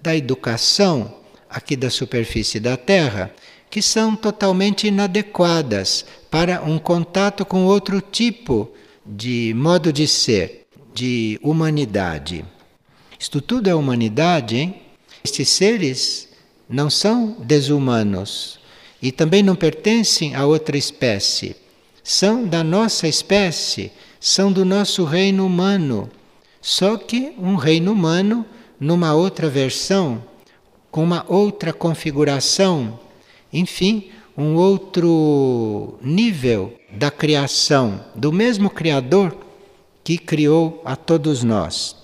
da 0.01 0.17
educação 0.17 1.17
aqui 1.51 1.75
da 1.77 1.91
superfície 1.91 2.61
da 2.61 2.77
Terra 2.77 3.35
que 3.69 3.83
são 3.83 4.15
totalmente 4.15 4.87
inadequadas 4.87 6.05
para 6.31 6.63
um 6.63 6.79
contato 6.79 7.45
com 7.45 7.65
outro 7.65 8.01
tipo 8.01 8.71
de 9.05 9.53
modo 9.55 9.93
de 9.93 10.07
ser, 10.07 10.67
de 10.95 11.39
humanidade. 11.43 12.45
Isto 13.19 13.41
tudo 13.41 13.69
é 13.69 13.75
humanidade, 13.75 14.57
hein? 14.57 14.83
Estes 15.25 15.49
seres 15.49 16.29
não 16.69 16.89
são 16.89 17.37
desumanos, 17.41 18.59
e 19.01 19.11
também 19.11 19.43
não 19.43 19.57
pertencem 19.57 20.35
a 20.35 20.47
outra 20.47 20.77
espécie. 20.77 21.57
São 22.03 22.45
da 22.45 22.63
nossa 22.65 23.07
espécie, 23.09 23.93
são 24.21 24.53
do 24.53 24.65
nosso 24.65 25.05
reino 25.05 25.45
humano. 25.45 26.11
Só 26.61 26.97
que 26.97 27.33
um 27.39 27.57
reino 27.57 27.93
humano 27.93 28.47
numa 28.79 29.15
outra 29.15 29.49
versão, 29.49 30.23
com 30.91 31.03
uma 31.03 31.25
outra 31.29 31.73
configuração, 31.73 32.99
enfim, 33.53 34.12
um 34.37 34.55
outro 34.55 35.99
nível 36.03 36.75
da 36.91 37.11
criação, 37.11 38.05
do 38.15 38.33
mesmo 38.33 38.71
Criador 38.71 39.37
que 40.03 40.19
criou 40.19 40.81
a 40.85 40.97
todos 40.97 41.43
nós. 41.45 41.97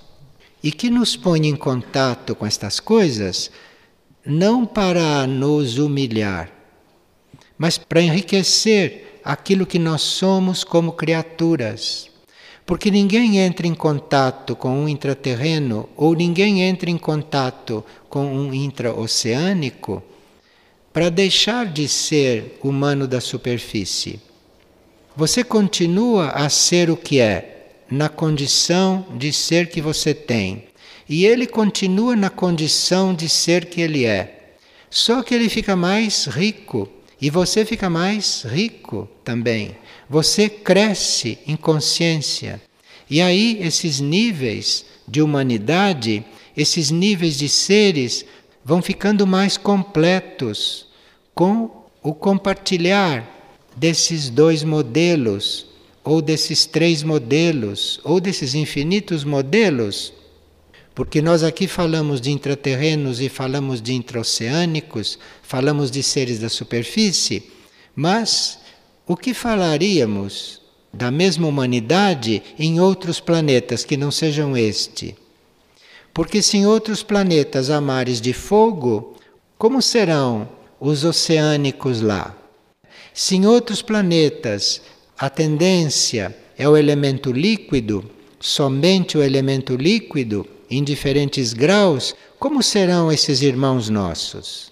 E 0.62 0.72
que 0.72 0.90
nos 0.90 1.16
põe 1.16 1.46
em 1.46 1.56
contato 1.56 2.34
com 2.34 2.46
estas 2.46 2.80
coisas 2.80 3.50
não 4.24 4.66
para 4.66 5.26
nos 5.26 5.78
humilhar, 5.78 6.50
mas 7.56 7.78
para 7.78 8.02
enriquecer 8.02 9.20
aquilo 9.24 9.64
que 9.64 9.78
nós 9.78 10.02
somos 10.02 10.64
como 10.64 10.92
criaturas. 10.92 12.10
Porque 12.66 12.90
ninguém 12.90 13.38
entra 13.38 13.66
em 13.66 13.74
contato 13.74 14.54
com 14.54 14.70
um 14.70 14.88
intraterreno 14.88 15.88
ou 15.96 16.14
ninguém 16.14 16.62
entra 16.62 16.90
em 16.90 16.98
contato 16.98 17.82
com 18.10 18.26
um 18.26 18.52
intraoceânico 18.52 20.02
para 20.98 21.10
deixar 21.10 21.64
de 21.64 21.86
ser 21.86 22.58
humano 22.60 23.06
da 23.06 23.20
superfície. 23.20 24.18
Você 25.14 25.44
continua 25.44 26.30
a 26.30 26.48
ser 26.48 26.90
o 26.90 26.96
que 26.96 27.20
é, 27.20 27.84
na 27.88 28.08
condição 28.08 29.06
de 29.16 29.32
ser 29.32 29.68
que 29.68 29.80
você 29.80 30.12
tem. 30.12 30.64
E 31.08 31.24
ele 31.24 31.46
continua 31.46 32.16
na 32.16 32.28
condição 32.28 33.14
de 33.14 33.28
ser 33.28 33.66
que 33.66 33.80
ele 33.80 34.06
é. 34.06 34.56
Só 34.90 35.22
que 35.22 35.32
ele 35.32 35.48
fica 35.48 35.76
mais 35.76 36.24
rico 36.24 36.88
e 37.20 37.30
você 37.30 37.64
fica 37.64 37.88
mais 37.88 38.42
rico 38.42 39.08
também. 39.22 39.76
Você 40.10 40.48
cresce 40.48 41.38
em 41.46 41.54
consciência. 41.54 42.60
E 43.08 43.20
aí, 43.20 43.56
esses 43.60 44.00
níveis 44.00 44.84
de 45.06 45.22
humanidade, 45.22 46.24
esses 46.56 46.90
níveis 46.90 47.38
de 47.38 47.48
seres, 47.48 48.24
vão 48.64 48.82
ficando 48.82 49.24
mais 49.28 49.56
completos 49.56 50.87
com 51.38 51.70
o 52.02 52.12
compartilhar 52.12 53.24
desses 53.76 54.28
dois 54.28 54.64
modelos, 54.64 55.68
ou 56.02 56.20
desses 56.20 56.66
três 56.66 57.04
modelos, 57.04 58.00
ou 58.02 58.18
desses 58.18 58.56
infinitos 58.56 59.22
modelos 59.22 60.12
porque 60.98 61.22
nós 61.22 61.44
aqui 61.44 61.68
falamos 61.68 62.20
de 62.20 62.32
intraterrenos 62.32 63.20
e 63.20 63.28
falamos 63.28 63.80
de 63.80 63.94
intraoceânicos, 63.94 65.16
falamos 65.44 65.92
de 65.92 66.02
seres 66.02 66.40
da 66.40 66.48
superfície, 66.48 67.44
mas 67.94 68.58
o 69.06 69.16
que 69.16 69.32
falaríamos 69.32 70.60
da 70.92 71.08
mesma 71.08 71.46
humanidade 71.46 72.42
em 72.58 72.80
outros 72.80 73.20
planetas 73.20 73.84
que 73.84 73.96
não 73.96 74.10
sejam 74.10 74.56
este? 74.56 75.14
Porque 76.12 76.42
se 76.42 76.56
em 76.56 76.66
outros 76.66 77.04
planetas 77.04 77.70
há 77.70 77.80
mares 77.80 78.20
de 78.20 78.32
fogo, 78.32 79.14
como 79.56 79.80
serão 79.80 80.48
os 80.80 81.04
oceânicos 81.04 82.00
lá? 82.00 82.36
Se 83.12 83.36
em 83.36 83.46
outros 83.46 83.82
planetas 83.82 84.80
a 85.18 85.28
tendência 85.28 86.36
é 86.56 86.68
o 86.68 86.76
elemento 86.76 87.32
líquido, 87.32 88.08
somente 88.38 89.18
o 89.18 89.22
elemento 89.22 89.76
líquido, 89.76 90.46
em 90.70 90.84
diferentes 90.84 91.52
graus, 91.52 92.14
como 92.38 92.62
serão 92.62 93.10
esses 93.10 93.42
irmãos 93.42 93.88
nossos? 93.88 94.70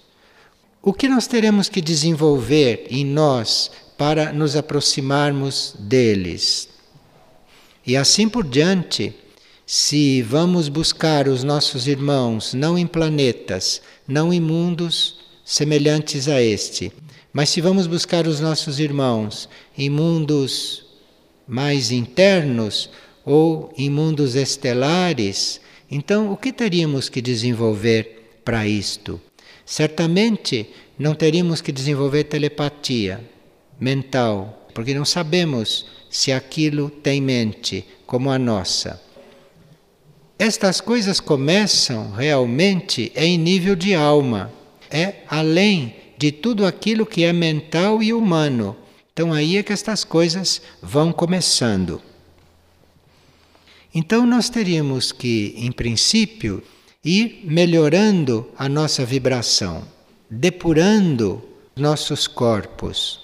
O 0.81 0.93
que 0.93 1.09
nós 1.09 1.27
teremos 1.27 1.67
que 1.67 1.81
desenvolver 1.81 2.85
em 2.89 3.05
nós 3.05 3.71
para 3.97 4.31
nos 4.31 4.55
aproximarmos 4.55 5.75
deles? 5.77 6.69
E 7.85 7.97
assim 7.97 8.29
por 8.29 8.47
diante, 8.47 9.13
se 9.65 10.21
vamos 10.21 10.69
buscar 10.69 11.27
os 11.27 11.43
nossos 11.43 11.87
irmãos 11.87 12.53
não 12.53 12.77
em 12.77 12.87
planetas, 12.87 13.81
não 14.07 14.31
em 14.31 14.39
mundos 14.39 15.16
semelhantes 15.49 16.27
a 16.27 16.41
este, 16.41 16.91
mas 17.31 17.47
se 17.47 17.61
vamos 17.61 17.87
buscar 17.87 18.27
os 18.27 18.41
nossos 18.41 18.81
irmãos 18.81 19.47
em 19.77 19.89
mundos 19.89 20.85
mais 21.47 21.89
internos 21.89 22.89
ou 23.23 23.73
em 23.77 23.89
mundos 23.89 24.35
estelares, 24.35 25.61
então, 25.89 26.33
o 26.33 26.35
que 26.35 26.51
teríamos 26.51 27.07
que 27.07 27.21
desenvolver 27.21 28.41
para 28.43 28.67
isto? 28.67 29.21
Certamente 29.65 30.69
não 30.99 31.15
teríamos 31.15 31.61
que 31.61 31.71
desenvolver 31.71 32.25
telepatia 32.25 33.21
mental, 33.79 34.67
porque 34.73 34.93
não 34.93 35.05
sabemos 35.05 35.85
se 36.09 36.29
aquilo 36.33 36.89
tem 36.89 37.21
mente 37.21 37.85
como 38.05 38.29
a 38.29 38.37
nossa. 38.37 39.01
Estas 40.37 40.81
coisas 40.81 41.21
começam 41.21 42.11
realmente 42.11 43.13
em 43.15 43.37
nível 43.37 43.77
de 43.77 43.95
alma, 43.95 44.51
é 44.89 45.23
além 45.27 45.95
de 46.17 46.31
tudo 46.31 46.65
aquilo 46.65 47.05
que 47.05 47.23
é 47.23 47.31
mental 47.31 48.01
e 48.01 48.13
humano. 48.13 48.75
Então 49.13 49.33
aí 49.33 49.57
é 49.57 49.63
que 49.63 49.73
estas 49.73 50.03
coisas 50.03 50.61
vão 50.81 51.11
começando. 51.11 52.01
Então 53.93 54.25
nós 54.25 54.49
teríamos 54.49 55.11
que, 55.11 55.55
em 55.57 55.71
princípio, 55.71 56.61
ir 57.03 57.41
melhorando 57.43 58.47
a 58.57 58.67
nossa 58.67 59.05
vibração, 59.05 59.83
depurando 60.29 61.41
nossos 61.75 62.27
corpos. 62.27 63.21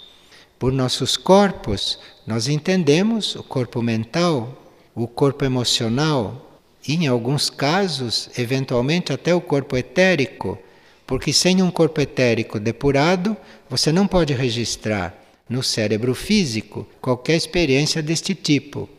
Por 0.57 0.71
nossos 0.71 1.17
corpos, 1.17 1.99
nós 2.25 2.47
entendemos 2.47 3.35
o 3.35 3.43
corpo 3.43 3.81
mental, 3.81 4.63
o 4.95 5.07
corpo 5.07 5.43
emocional 5.43 6.59
e, 6.87 6.93
em 6.95 7.07
alguns 7.07 7.49
casos, 7.49 8.29
eventualmente 8.37 9.11
até 9.11 9.35
o 9.35 9.41
corpo 9.41 9.75
etérico, 9.75 10.57
porque 11.13 11.31
sem 11.31 11.61
um 11.61 11.69
corpo 11.69 12.01
etérico 12.01 12.59
depurado, 12.59 13.37
você 13.69 13.91
não 13.91 14.07
pode 14.07 14.33
registrar 14.33 15.15
no 15.47 15.61
cérebro 15.61 16.15
físico 16.15 16.87
qualquer 16.99 17.35
experiência 17.35 18.01
deste 18.01 18.33
tipo. 18.33 18.89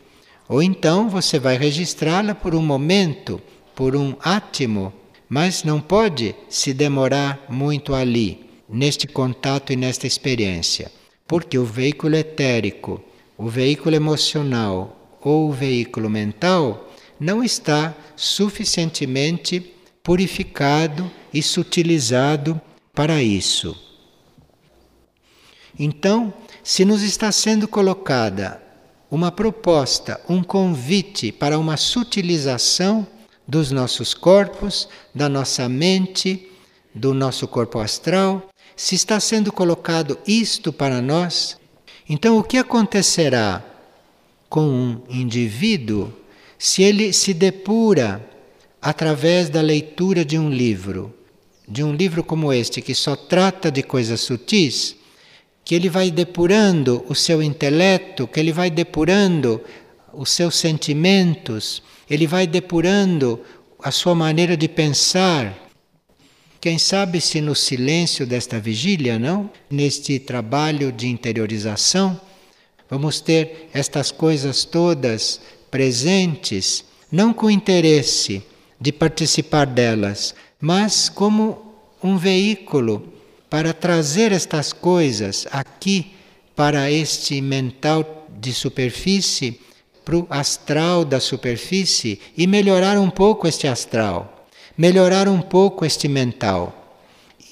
Ou 0.47 0.63
então 0.63 1.09
você 1.09 1.37
vai 1.37 1.57
registrá-la 1.57 2.33
por 2.33 2.55
um 2.55 2.61
momento, 2.61 3.41
por 3.75 3.97
um 3.97 4.15
átimo, 4.21 4.93
mas 5.27 5.65
não 5.65 5.81
pode 5.81 6.33
se 6.47 6.73
demorar 6.73 7.47
muito 7.49 7.93
ali, 7.93 8.45
neste 8.69 9.07
contato 9.07 9.73
e 9.73 9.75
nesta 9.75 10.07
experiência, 10.07 10.89
porque 11.27 11.57
o 11.57 11.65
veículo 11.65 12.15
etérico, 12.15 13.03
o 13.37 13.49
veículo 13.49 13.93
emocional 13.93 15.17
ou 15.19 15.49
o 15.49 15.51
veículo 15.51 16.09
mental 16.09 16.89
não 17.19 17.43
está 17.43 17.93
suficientemente 18.15 19.74
purificado 20.05 21.11
e 21.33 21.41
sutilizado 21.41 22.61
para 22.93 23.23
isso. 23.23 23.75
Então, 25.77 26.31
se 26.63 26.85
nos 26.85 27.01
está 27.01 27.31
sendo 27.31 27.67
colocada 27.67 28.61
uma 29.09 29.31
proposta, 29.31 30.21
um 30.29 30.43
convite 30.43 31.31
para 31.31 31.57
uma 31.57 31.75
sutilização 31.75 33.05
dos 33.47 33.71
nossos 33.71 34.13
corpos, 34.13 34.87
da 35.13 35.27
nossa 35.27 35.67
mente, 35.67 36.51
do 36.93 37.11
nosso 37.11 37.47
corpo 37.47 37.79
astral, 37.79 38.47
se 38.75 38.93
está 38.93 39.19
sendo 39.19 39.51
colocado 39.51 40.19
isto 40.27 40.71
para 40.71 41.01
nós, 41.01 41.57
então 42.07 42.37
o 42.37 42.43
que 42.43 42.59
acontecerá 42.59 43.63
com 44.47 44.61
um 44.61 45.01
indivíduo 45.09 46.13
se 46.59 46.83
ele 46.83 47.11
se 47.11 47.33
depura 47.33 48.34
através 48.85 49.49
da 49.49 49.61
leitura 49.61 50.23
de 50.23 50.37
um 50.37 50.47
livro, 50.47 51.11
de 51.67 51.83
um 51.83 51.91
livro 51.91 52.23
como 52.23 52.53
este 52.53 52.83
que 52.83 52.93
só 52.93 53.15
trata 53.15 53.71
de 53.71 53.81
coisas 53.81 54.21
sutis? 54.21 54.95
que 55.65 55.73
ele 55.73 55.89
vai 55.89 56.11
depurando 56.11 57.03
o 57.09 57.15
seu 57.15 57.41
intelecto, 57.41 58.27
que 58.27 58.39
ele 58.39 58.51
vai 58.51 58.69
depurando 58.69 59.59
os 60.13 60.29
seus 60.29 60.55
sentimentos, 60.57 61.81
ele 62.07 62.27
vai 62.27 62.45
depurando 62.45 63.41
a 63.81 63.89
sua 63.89 64.13
maneira 64.13 64.55
de 64.55 64.67
pensar. 64.67 65.57
Quem 66.61 66.77
sabe 66.77 67.19
se 67.19 67.41
no 67.41 67.55
silêncio 67.55 68.27
desta 68.27 68.59
vigília, 68.59 69.17
não? 69.17 69.49
Neste 69.67 70.19
trabalho 70.19 70.91
de 70.91 71.07
interiorização, 71.07 72.21
vamos 72.87 73.19
ter 73.19 73.69
estas 73.73 74.11
coisas 74.11 74.63
todas 74.63 75.41
presentes, 75.71 76.85
não 77.11 77.33
com 77.33 77.49
interesse 77.49 78.43
de 78.79 78.91
participar 78.91 79.65
delas, 79.65 80.35
mas 80.59 81.09
como 81.09 81.73
um 82.03 82.17
veículo 82.17 83.13
para 83.49 83.73
trazer 83.73 84.31
estas 84.31 84.73
coisas 84.73 85.47
aqui 85.51 86.11
para 86.55 86.91
este 86.91 87.41
mental 87.41 88.27
de 88.29 88.53
superfície, 88.53 89.59
para 90.03 90.17
o 90.17 90.27
astral 90.29 91.03
da 91.03 91.19
superfície 91.19 92.19
e 92.37 92.45
melhorar 92.45 92.97
um 92.97 93.09
pouco 93.09 93.47
este 93.47 93.67
astral, 93.67 94.47
melhorar 94.77 95.27
um 95.27 95.41
pouco 95.41 95.85
este 95.85 96.07
mental 96.07 96.81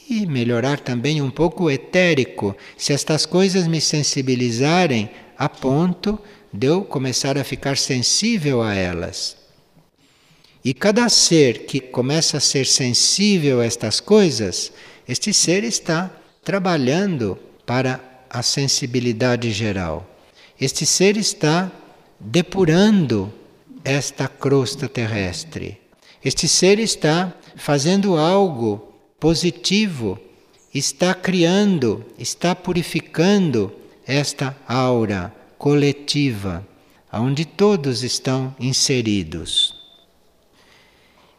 e 0.10 0.26
melhorar 0.26 0.80
também 0.80 1.22
um 1.22 1.32
pouco 1.32 1.64
o 1.64 1.72
etérico, 1.72 2.56
se 2.78 2.94
estas 2.94 3.26
coisas 3.26 3.68
me 3.68 3.82
sensibilizarem 3.82 5.10
a 5.38 5.50
ponto 5.50 6.20
de 6.52 6.68
eu 6.68 6.84
começar 6.84 7.38
a 7.38 7.44
ficar 7.44 7.78
sensível 7.78 8.62
a 8.62 8.76
elas. 8.76 9.43
E 10.64 10.74
cada 10.74 11.10
ser 11.10 11.66
que 11.66 11.80
começa 11.80 12.38
a 12.38 12.40
ser 12.40 12.66
sensível 12.66 13.60
a 13.60 13.66
estas 13.66 14.00
coisas, 14.00 14.72
este 15.08 15.34
ser 15.34 15.64
está 15.64 16.10
trabalhando 16.44 17.38
para 17.66 18.00
a 18.30 18.42
sensibilidade 18.42 19.52
geral. 19.52 20.10
Este 20.60 20.86
ser 20.86 21.18
está 21.18 21.70
depurando 22.20 23.34
esta 23.84 24.30
crosta 24.30 24.88
terrestre. 24.88 25.82
Este 26.24 26.48
ser 26.48 26.80
está 26.80 27.36
fazendo 27.58 28.18
algo 28.18 28.94
positivo, 29.20 30.18
está 30.74 31.14
criando, 31.14 32.06
está 32.18 32.56
purificando 32.56 33.74
esta 34.08 34.58
aura 34.66 35.36
coletiva, 35.58 36.66
onde 37.12 37.44
todos 37.46 38.04
estão 38.04 38.56
inseridos. 38.60 39.73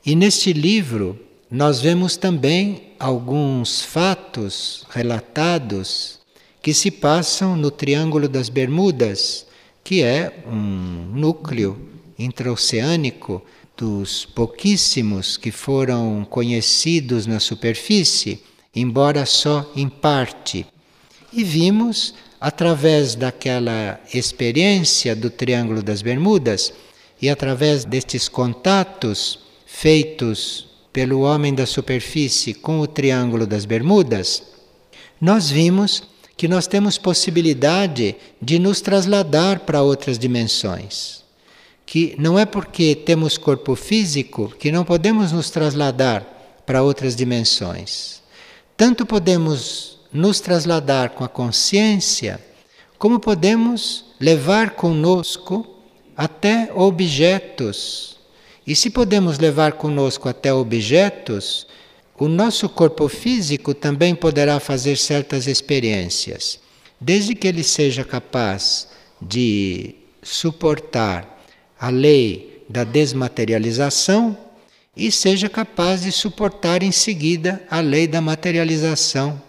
E 0.06 0.14
neste 0.14 0.52
livro 0.52 1.18
nós 1.50 1.80
vemos 1.80 2.16
também 2.16 2.90
alguns 2.98 3.80
fatos 3.80 4.84
relatados 4.90 6.18
que 6.60 6.74
se 6.74 6.90
passam 6.90 7.56
no 7.56 7.70
Triângulo 7.70 8.28
das 8.28 8.50
Bermudas, 8.50 9.46
que 9.82 10.02
é 10.02 10.44
um 10.46 11.10
núcleo 11.14 11.78
intraoceânico 12.18 13.42
dos 13.74 14.26
pouquíssimos 14.26 15.38
que 15.38 15.50
foram 15.50 16.26
conhecidos 16.28 17.26
na 17.26 17.40
superfície, 17.40 18.42
embora 18.74 19.24
só 19.24 19.72
em 19.74 19.88
parte. 19.88 20.66
E 21.32 21.42
vimos, 21.42 22.14
através 22.38 23.14
daquela 23.14 23.98
experiência 24.12 25.16
do 25.16 25.30
Triângulo 25.30 25.82
das 25.82 26.02
Bermudas 26.02 26.74
e 27.22 27.30
através 27.30 27.86
destes 27.86 28.28
contatos 28.28 29.43
feitos 29.76 30.66
pelo 30.92 31.22
homem 31.22 31.52
da 31.52 31.66
superfície 31.66 32.54
com 32.54 32.78
o 32.78 32.86
Triângulo 32.86 33.44
das 33.44 33.64
Bermudas, 33.64 34.42
nós 35.20 35.50
vimos 35.50 36.04
que 36.36 36.46
nós 36.46 36.68
temos 36.68 36.96
possibilidade 36.96 38.14
de 38.40 38.58
nos 38.60 38.80
trasladar 38.80 39.60
para 39.60 39.82
outras 39.82 40.16
dimensões. 40.16 41.24
Que 41.84 42.14
não 42.18 42.38
é 42.38 42.46
porque 42.46 42.94
temos 42.94 43.36
corpo 43.36 43.74
físico 43.74 44.48
que 44.58 44.70
não 44.70 44.84
podemos 44.84 45.32
nos 45.32 45.50
trasladar 45.50 46.24
para 46.64 46.82
outras 46.82 47.16
dimensões. 47.16 48.22
Tanto 48.76 49.04
podemos 49.04 49.98
nos 50.12 50.40
trasladar 50.40 51.10
com 51.10 51.24
a 51.24 51.28
consciência, 51.28 52.40
como 52.96 53.18
podemos 53.18 54.04
levar 54.20 54.70
conosco 54.70 55.66
até 56.16 56.70
objetos 56.72 58.13
e 58.66 58.74
se 58.74 58.88
podemos 58.90 59.38
levar 59.38 59.72
conosco 59.72 60.28
até 60.28 60.52
objetos, 60.52 61.66
o 62.18 62.28
nosso 62.28 62.68
corpo 62.68 63.08
físico 63.08 63.74
também 63.74 64.14
poderá 64.14 64.58
fazer 64.58 64.96
certas 64.96 65.46
experiências, 65.46 66.58
desde 67.00 67.34
que 67.34 67.46
ele 67.46 67.62
seja 67.62 68.04
capaz 68.04 68.88
de 69.20 69.94
suportar 70.22 71.44
a 71.78 71.90
lei 71.90 72.64
da 72.68 72.84
desmaterialização 72.84 74.36
e 74.96 75.10
seja 75.10 75.48
capaz 75.48 76.02
de 76.02 76.12
suportar 76.12 76.82
em 76.82 76.92
seguida 76.92 77.62
a 77.68 77.80
lei 77.80 78.06
da 78.06 78.20
materialização. 78.20 79.40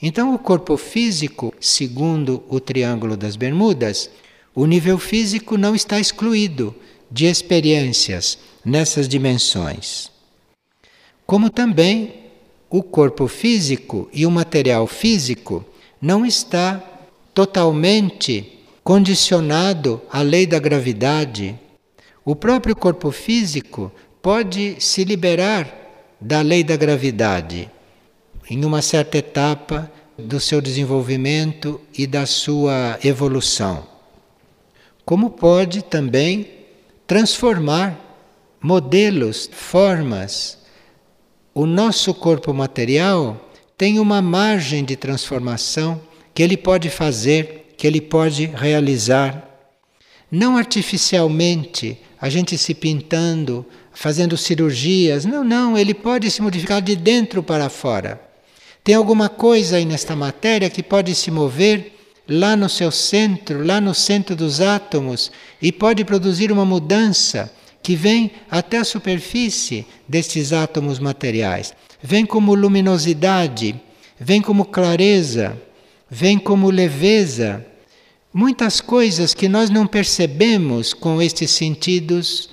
Então, 0.00 0.34
o 0.34 0.38
corpo 0.38 0.76
físico, 0.76 1.52
segundo 1.60 2.42
o 2.48 2.58
Triângulo 2.58 3.16
das 3.16 3.36
Bermudas, 3.36 4.10
o 4.54 4.64
nível 4.64 4.98
físico 4.98 5.56
não 5.56 5.74
está 5.74 6.00
excluído 6.00 6.74
de 7.10 7.26
experiências 7.26 8.38
nessas 8.64 9.08
dimensões. 9.08 10.10
Como 11.26 11.50
também 11.50 12.14
o 12.70 12.82
corpo 12.82 13.26
físico 13.26 14.08
e 14.12 14.26
o 14.26 14.30
material 14.30 14.86
físico 14.86 15.64
não 16.00 16.24
está 16.24 16.82
totalmente 17.34 18.58
condicionado 18.84 20.00
à 20.10 20.22
lei 20.22 20.46
da 20.46 20.58
gravidade. 20.58 21.58
O 22.24 22.34
próprio 22.34 22.76
corpo 22.76 23.10
físico 23.10 23.92
pode 24.22 24.76
se 24.80 25.04
liberar 25.04 25.74
da 26.20 26.42
lei 26.42 26.64
da 26.64 26.76
gravidade 26.76 27.70
em 28.50 28.64
uma 28.64 28.82
certa 28.82 29.18
etapa 29.18 29.90
do 30.16 30.40
seu 30.40 30.60
desenvolvimento 30.60 31.80
e 31.96 32.06
da 32.06 32.26
sua 32.26 32.98
evolução. 33.04 33.86
Como 35.04 35.30
pode 35.30 35.82
também 35.82 36.57
transformar 37.08 37.98
modelos, 38.60 39.48
formas. 39.50 40.58
O 41.54 41.64
nosso 41.64 42.12
corpo 42.12 42.52
material 42.52 43.50
tem 43.78 43.98
uma 43.98 44.20
margem 44.20 44.84
de 44.84 44.94
transformação 44.94 45.98
que 46.34 46.42
ele 46.42 46.56
pode 46.56 46.90
fazer, 46.90 47.72
que 47.78 47.86
ele 47.86 48.02
pode 48.02 48.44
realizar. 48.44 49.42
Não 50.30 50.58
artificialmente, 50.58 51.98
a 52.20 52.28
gente 52.28 52.58
se 52.58 52.74
pintando, 52.74 53.64
fazendo 53.90 54.36
cirurgias. 54.36 55.24
Não, 55.24 55.42
não, 55.42 55.78
ele 55.78 55.94
pode 55.94 56.30
se 56.30 56.42
modificar 56.42 56.82
de 56.82 56.94
dentro 56.94 57.42
para 57.42 57.70
fora. 57.70 58.20
Tem 58.84 58.94
alguma 58.94 59.30
coisa 59.30 59.76
aí 59.76 59.86
nesta 59.86 60.14
matéria 60.14 60.68
que 60.68 60.82
pode 60.82 61.14
se 61.14 61.30
mover 61.30 61.97
lá 62.28 62.54
no 62.54 62.68
seu 62.68 62.90
centro, 62.90 63.64
lá 63.64 63.80
no 63.80 63.94
centro 63.94 64.36
dos 64.36 64.60
átomos, 64.60 65.32
e 65.60 65.72
pode 65.72 66.04
produzir 66.04 66.52
uma 66.52 66.64
mudança 66.64 67.50
que 67.82 67.96
vem 67.96 68.30
até 68.50 68.78
a 68.78 68.84
superfície 68.84 69.86
destes 70.06 70.52
átomos 70.52 70.98
materiais. 70.98 71.72
Vem 72.02 72.26
como 72.26 72.54
luminosidade, 72.54 73.80
vem 74.20 74.42
como 74.42 74.66
clareza, 74.66 75.56
vem 76.10 76.38
como 76.38 76.70
leveza. 76.70 77.64
Muitas 78.32 78.80
coisas 78.80 79.32
que 79.32 79.48
nós 79.48 79.70
não 79.70 79.86
percebemos 79.86 80.92
com 80.92 81.22
estes 81.22 81.50
sentidos 81.50 82.50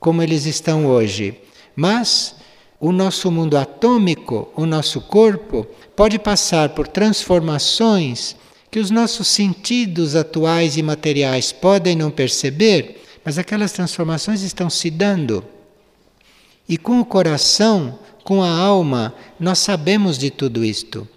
como 0.00 0.22
eles 0.22 0.46
estão 0.46 0.86
hoje. 0.86 1.38
Mas 1.76 2.34
o 2.80 2.92
nosso 2.92 3.30
mundo 3.30 3.56
atômico, 3.56 4.48
o 4.56 4.64
nosso 4.64 5.00
corpo, 5.00 5.66
pode 5.94 6.18
passar 6.18 6.70
por 6.70 6.88
transformações 6.88 8.36
que 8.70 8.78
os 8.78 8.90
nossos 8.90 9.28
sentidos 9.28 10.14
atuais 10.14 10.76
e 10.76 10.82
materiais 10.82 11.52
podem 11.52 11.96
não 11.96 12.10
perceber, 12.10 13.02
mas 13.24 13.38
aquelas 13.38 13.72
transformações 13.72 14.42
estão 14.42 14.68
se 14.68 14.90
dando. 14.90 15.44
E 16.68 16.76
com 16.76 17.00
o 17.00 17.04
coração, 17.04 17.98
com 18.22 18.42
a 18.42 18.50
alma, 18.50 19.14
nós 19.40 19.58
sabemos 19.58 20.18
de 20.18 20.30
tudo 20.30 20.64
isto. 20.64 21.08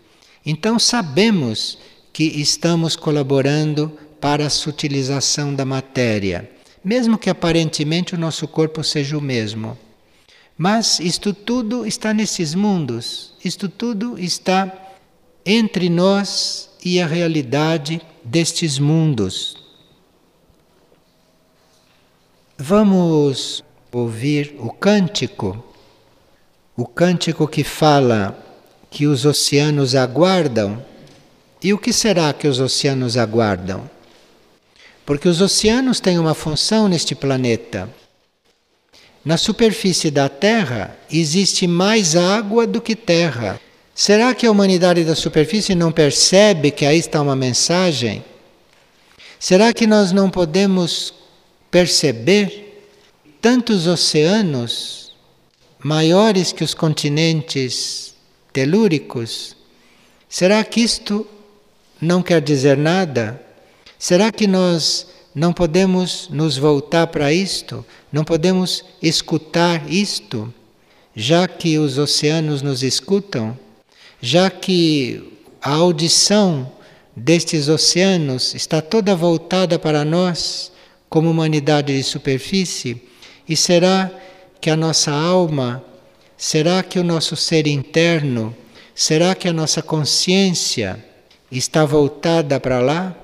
Então 0.46 0.80
sabemos 0.80 1.78
que 2.14 2.24
estamos 2.24 2.96
colaborando 2.96 3.92
para 4.20 4.46
a 4.46 4.50
sutilização 4.50 5.54
da 5.54 5.66
matéria, 5.66 6.50
mesmo 6.84 7.18
que 7.18 7.30
aparentemente 7.30 8.16
o 8.16 8.18
nosso 8.18 8.48
corpo 8.48 8.84
seja 8.84 9.18
o 9.18 9.22
mesmo. 9.22 9.78
Mas 10.58 11.00
isto 11.00 11.34
tudo 11.34 11.86
está 11.86 12.14
nesses 12.14 12.54
mundos, 12.54 13.34
isto 13.44 13.68
tudo 13.68 14.18
está 14.18 14.72
entre 15.46 15.90
nós 15.90 16.71
e 16.84 17.02
a 17.02 17.08
realidade 17.08 18.02
destes 18.24 18.80
mundos. 18.80 19.58
Vamos 22.58 23.64
ouvir 23.92 24.56
o 24.60 24.72
cântico, 24.72 25.64
o 26.76 26.86
cântico 26.86 27.48
que 27.48 27.64
fala 27.64 28.38
que 28.90 29.08
os 29.08 29.26
oceanos 29.26 29.96
aguardam. 29.96 30.86
E 31.64 31.74
o 31.74 31.78
que 31.78 31.94
será 31.94 32.34
que 32.34 32.48
os 32.48 32.60
oceanos 32.60 33.18
aguardam? 33.18 33.90
Porque 35.06 35.28
os 35.28 35.42
oceanos 35.42 36.00
têm 36.00 36.20
uma 36.20 36.34
função 36.34 36.88
neste 36.88 37.16
planeta. 37.16 37.90
Na 39.24 39.38
superfície 39.38 40.10
da 40.10 40.28
Terra 40.28 40.98
existe 41.12 41.68
mais 41.68 42.16
água 42.16 42.66
do 42.66 42.82
que 42.82 42.96
terra. 42.96 43.60
Será 44.04 44.34
que 44.34 44.48
a 44.48 44.52
humanidade 44.52 45.04
da 45.04 45.14
superfície 45.14 45.76
não 45.76 45.92
percebe 45.92 46.72
que 46.72 46.88
aí 46.88 46.98
está 46.98 47.22
uma 47.22 47.36
mensagem? 47.36 48.26
Será 49.40 49.72
que 49.72 49.86
nós 49.86 50.12
não 50.12 50.28
podemos 50.28 51.14
perceber 51.70 52.84
tantos 53.40 53.86
oceanos 53.86 55.14
maiores 55.78 56.52
que 56.52 56.64
os 56.64 56.74
continentes 56.74 58.16
telúricos? 58.52 59.56
Será 60.28 60.64
que 60.64 60.82
isto 60.82 61.28
não 62.02 62.24
quer 62.24 62.42
dizer 62.42 62.78
nada? 62.78 63.40
Será 64.00 64.32
que 64.32 64.48
nós 64.48 65.06
não 65.36 65.54
podemos 65.54 66.28
nos 66.32 66.58
voltar 66.58 67.06
para 67.06 67.32
isto? 67.32 67.86
Não 68.12 68.24
podemos 68.24 68.84
escutar 69.00 69.88
isto? 69.88 70.52
Já 71.16 71.48
que 71.48 71.78
os 71.78 72.00
oceanos 72.00 72.64
nos 72.64 72.82
escutam? 72.82 73.56
Já 74.22 74.52
que 74.52 75.40
a 75.60 75.74
audição 75.74 76.72
destes 77.16 77.68
oceanos 77.68 78.54
está 78.54 78.80
toda 78.80 79.16
voltada 79.16 79.80
para 79.80 80.06
nós, 80.06 80.72
como 81.10 81.32
humanidade 81.32 81.98
de 81.98 82.04
superfície? 82.04 83.02
E 83.50 83.58
será 83.58 84.12
que 84.62 84.70
a 84.70 84.78
nossa 84.78 85.12
alma, 85.12 85.84
será 86.38 86.84
que 86.84 87.00
o 87.00 87.04
nosso 87.04 87.36
ser 87.36 87.66
interno, 87.66 88.56
será 88.94 89.34
que 89.34 89.48
a 89.48 89.54
nossa 89.54 89.82
consciência 89.82 91.04
está 91.52 91.84
voltada 91.84 92.60
para 92.60 92.80
lá? 92.80 93.18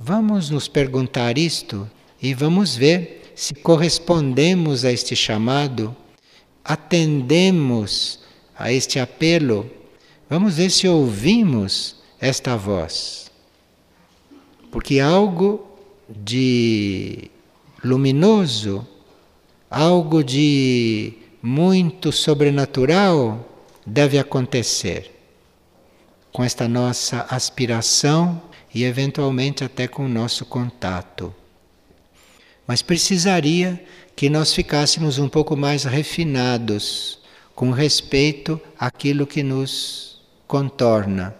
Vamos 0.00 0.48
nos 0.48 0.68
perguntar 0.68 1.36
isto 1.36 1.88
e 2.20 2.32
vamos 2.32 2.74
ver 2.74 3.32
se 3.34 3.52
correspondemos 3.54 4.86
a 4.86 4.90
este 4.90 5.14
chamado, 5.14 5.94
atendemos 6.64 8.25
a 8.58 8.72
este 8.72 8.98
apelo. 8.98 9.70
Vamos 10.28 10.56
ver 10.56 10.70
se 10.70 10.88
ouvimos 10.88 11.96
esta 12.20 12.56
voz. 12.56 13.30
Porque 14.70 15.00
algo 15.00 15.66
de 16.08 17.30
luminoso, 17.82 18.86
algo 19.70 20.22
de 20.22 21.14
muito 21.42 22.10
sobrenatural 22.10 23.46
deve 23.84 24.18
acontecer 24.18 25.12
com 26.32 26.42
esta 26.42 26.68
nossa 26.68 27.26
aspiração 27.30 28.42
e 28.74 28.84
eventualmente 28.84 29.64
até 29.64 29.88
com 29.88 30.04
o 30.04 30.08
nosso 30.08 30.44
contato. 30.44 31.34
Mas 32.66 32.82
precisaria 32.82 33.82
que 34.14 34.28
nós 34.28 34.52
ficássemos 34.52 35.18
um 35.18 35.28
pouco 35.28 35.56
mais 35.56 35.84
refinados 35.84 37.20
com 37.56 37.70
respeito 37.70 38.60
àquilo 38.78 39.26
que 39.26 39.42
nos 39.42 40.20
contorna, 40.46 41.34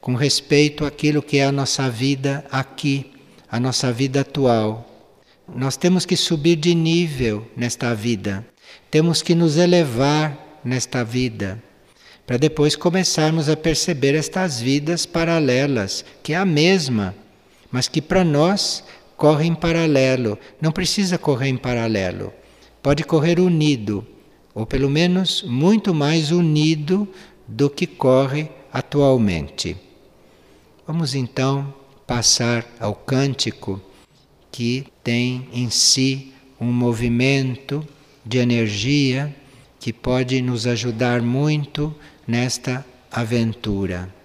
com 0.00 0.14
respeito 0.14 0.86
àquilo 0.86 1.20
que 1.20 1.38
é 1.38 1.44
a 1.44 1.52
nossa 1.52 1.90
vida 1.90 2.46
aqui, 2.52 3.12
a 3.50 3.58
nossa 3.58 3.92
vida 3.92 4.20
atual. 4.20 4.88
Nós 5.52 5.76
temos 5.76 6.06
que 6.06 6.16
subir 6.16 6.54
de 6.54 6.72
nível 6.72 7.46
nesta 7.56 7.92
vida, 7.94 8.46
temos 8.90 9.22
que 9.22 9.34
nos 9.34 9.56
elevar 9.56 10.60
nesta 10.64 11.04
vida 11.04 11.60
para 12.24 12.36
depois 12.36 12.74
começarmos 12.74 13.48
a 13.48 13.56
perceber 13.56 14.14
estas 14.14 14.60
vidas 14.60 15.04
paralelas, 15.04 16.04
que 16.22 16.32
é 16.32 16.36
a 16.36 16.44
mesma, 16.44 17.14
mas 17.70 17.88
que 17.88 18.00
para 18.00 18.24
nós 18.24 18.84
corre 19.16 19.46
em 19.46 19.54
paralelo. 19.54 20.38
Não 20.60 20.72
precisa 20.72 21.18
correr 21.18 21.48
em 21.48 21.56
paralelo, 21.56 22.32
pode 22.82 23.04
correr 23.04 23.38
unido, 23.38 24.04
ou 24.56 24.64
pelo 24.64 24.88
menos 24.88 25.42
muito 25.42 25.92
mais 25.92 26.32
unido 26.32 27.06
do 27.46 27.68
que 27.68 27.86
corre 27.86 28.48
atualmente. 28.72 29.76
Vamos 30.86 31.14
então 31.14 31.74
passar 32.06 32.66
ao 32.80 32.94
cântico 32.94 33.78
que 34.50 34.86
tem 35.04 35.46
em 35.52 35.68
si 35.68 36.32
um 36.58 36.72
movimento 36.72 37.86
de 38.24 38.38
energia 38.38 39.36
que 39.78 39.92
pode 39.92 40.40
nos 40.40 40.66
ajudar 40.66 41.20
muito 41.20 41.94
nesta 42.26 42.82
aventura. 43.12 44.15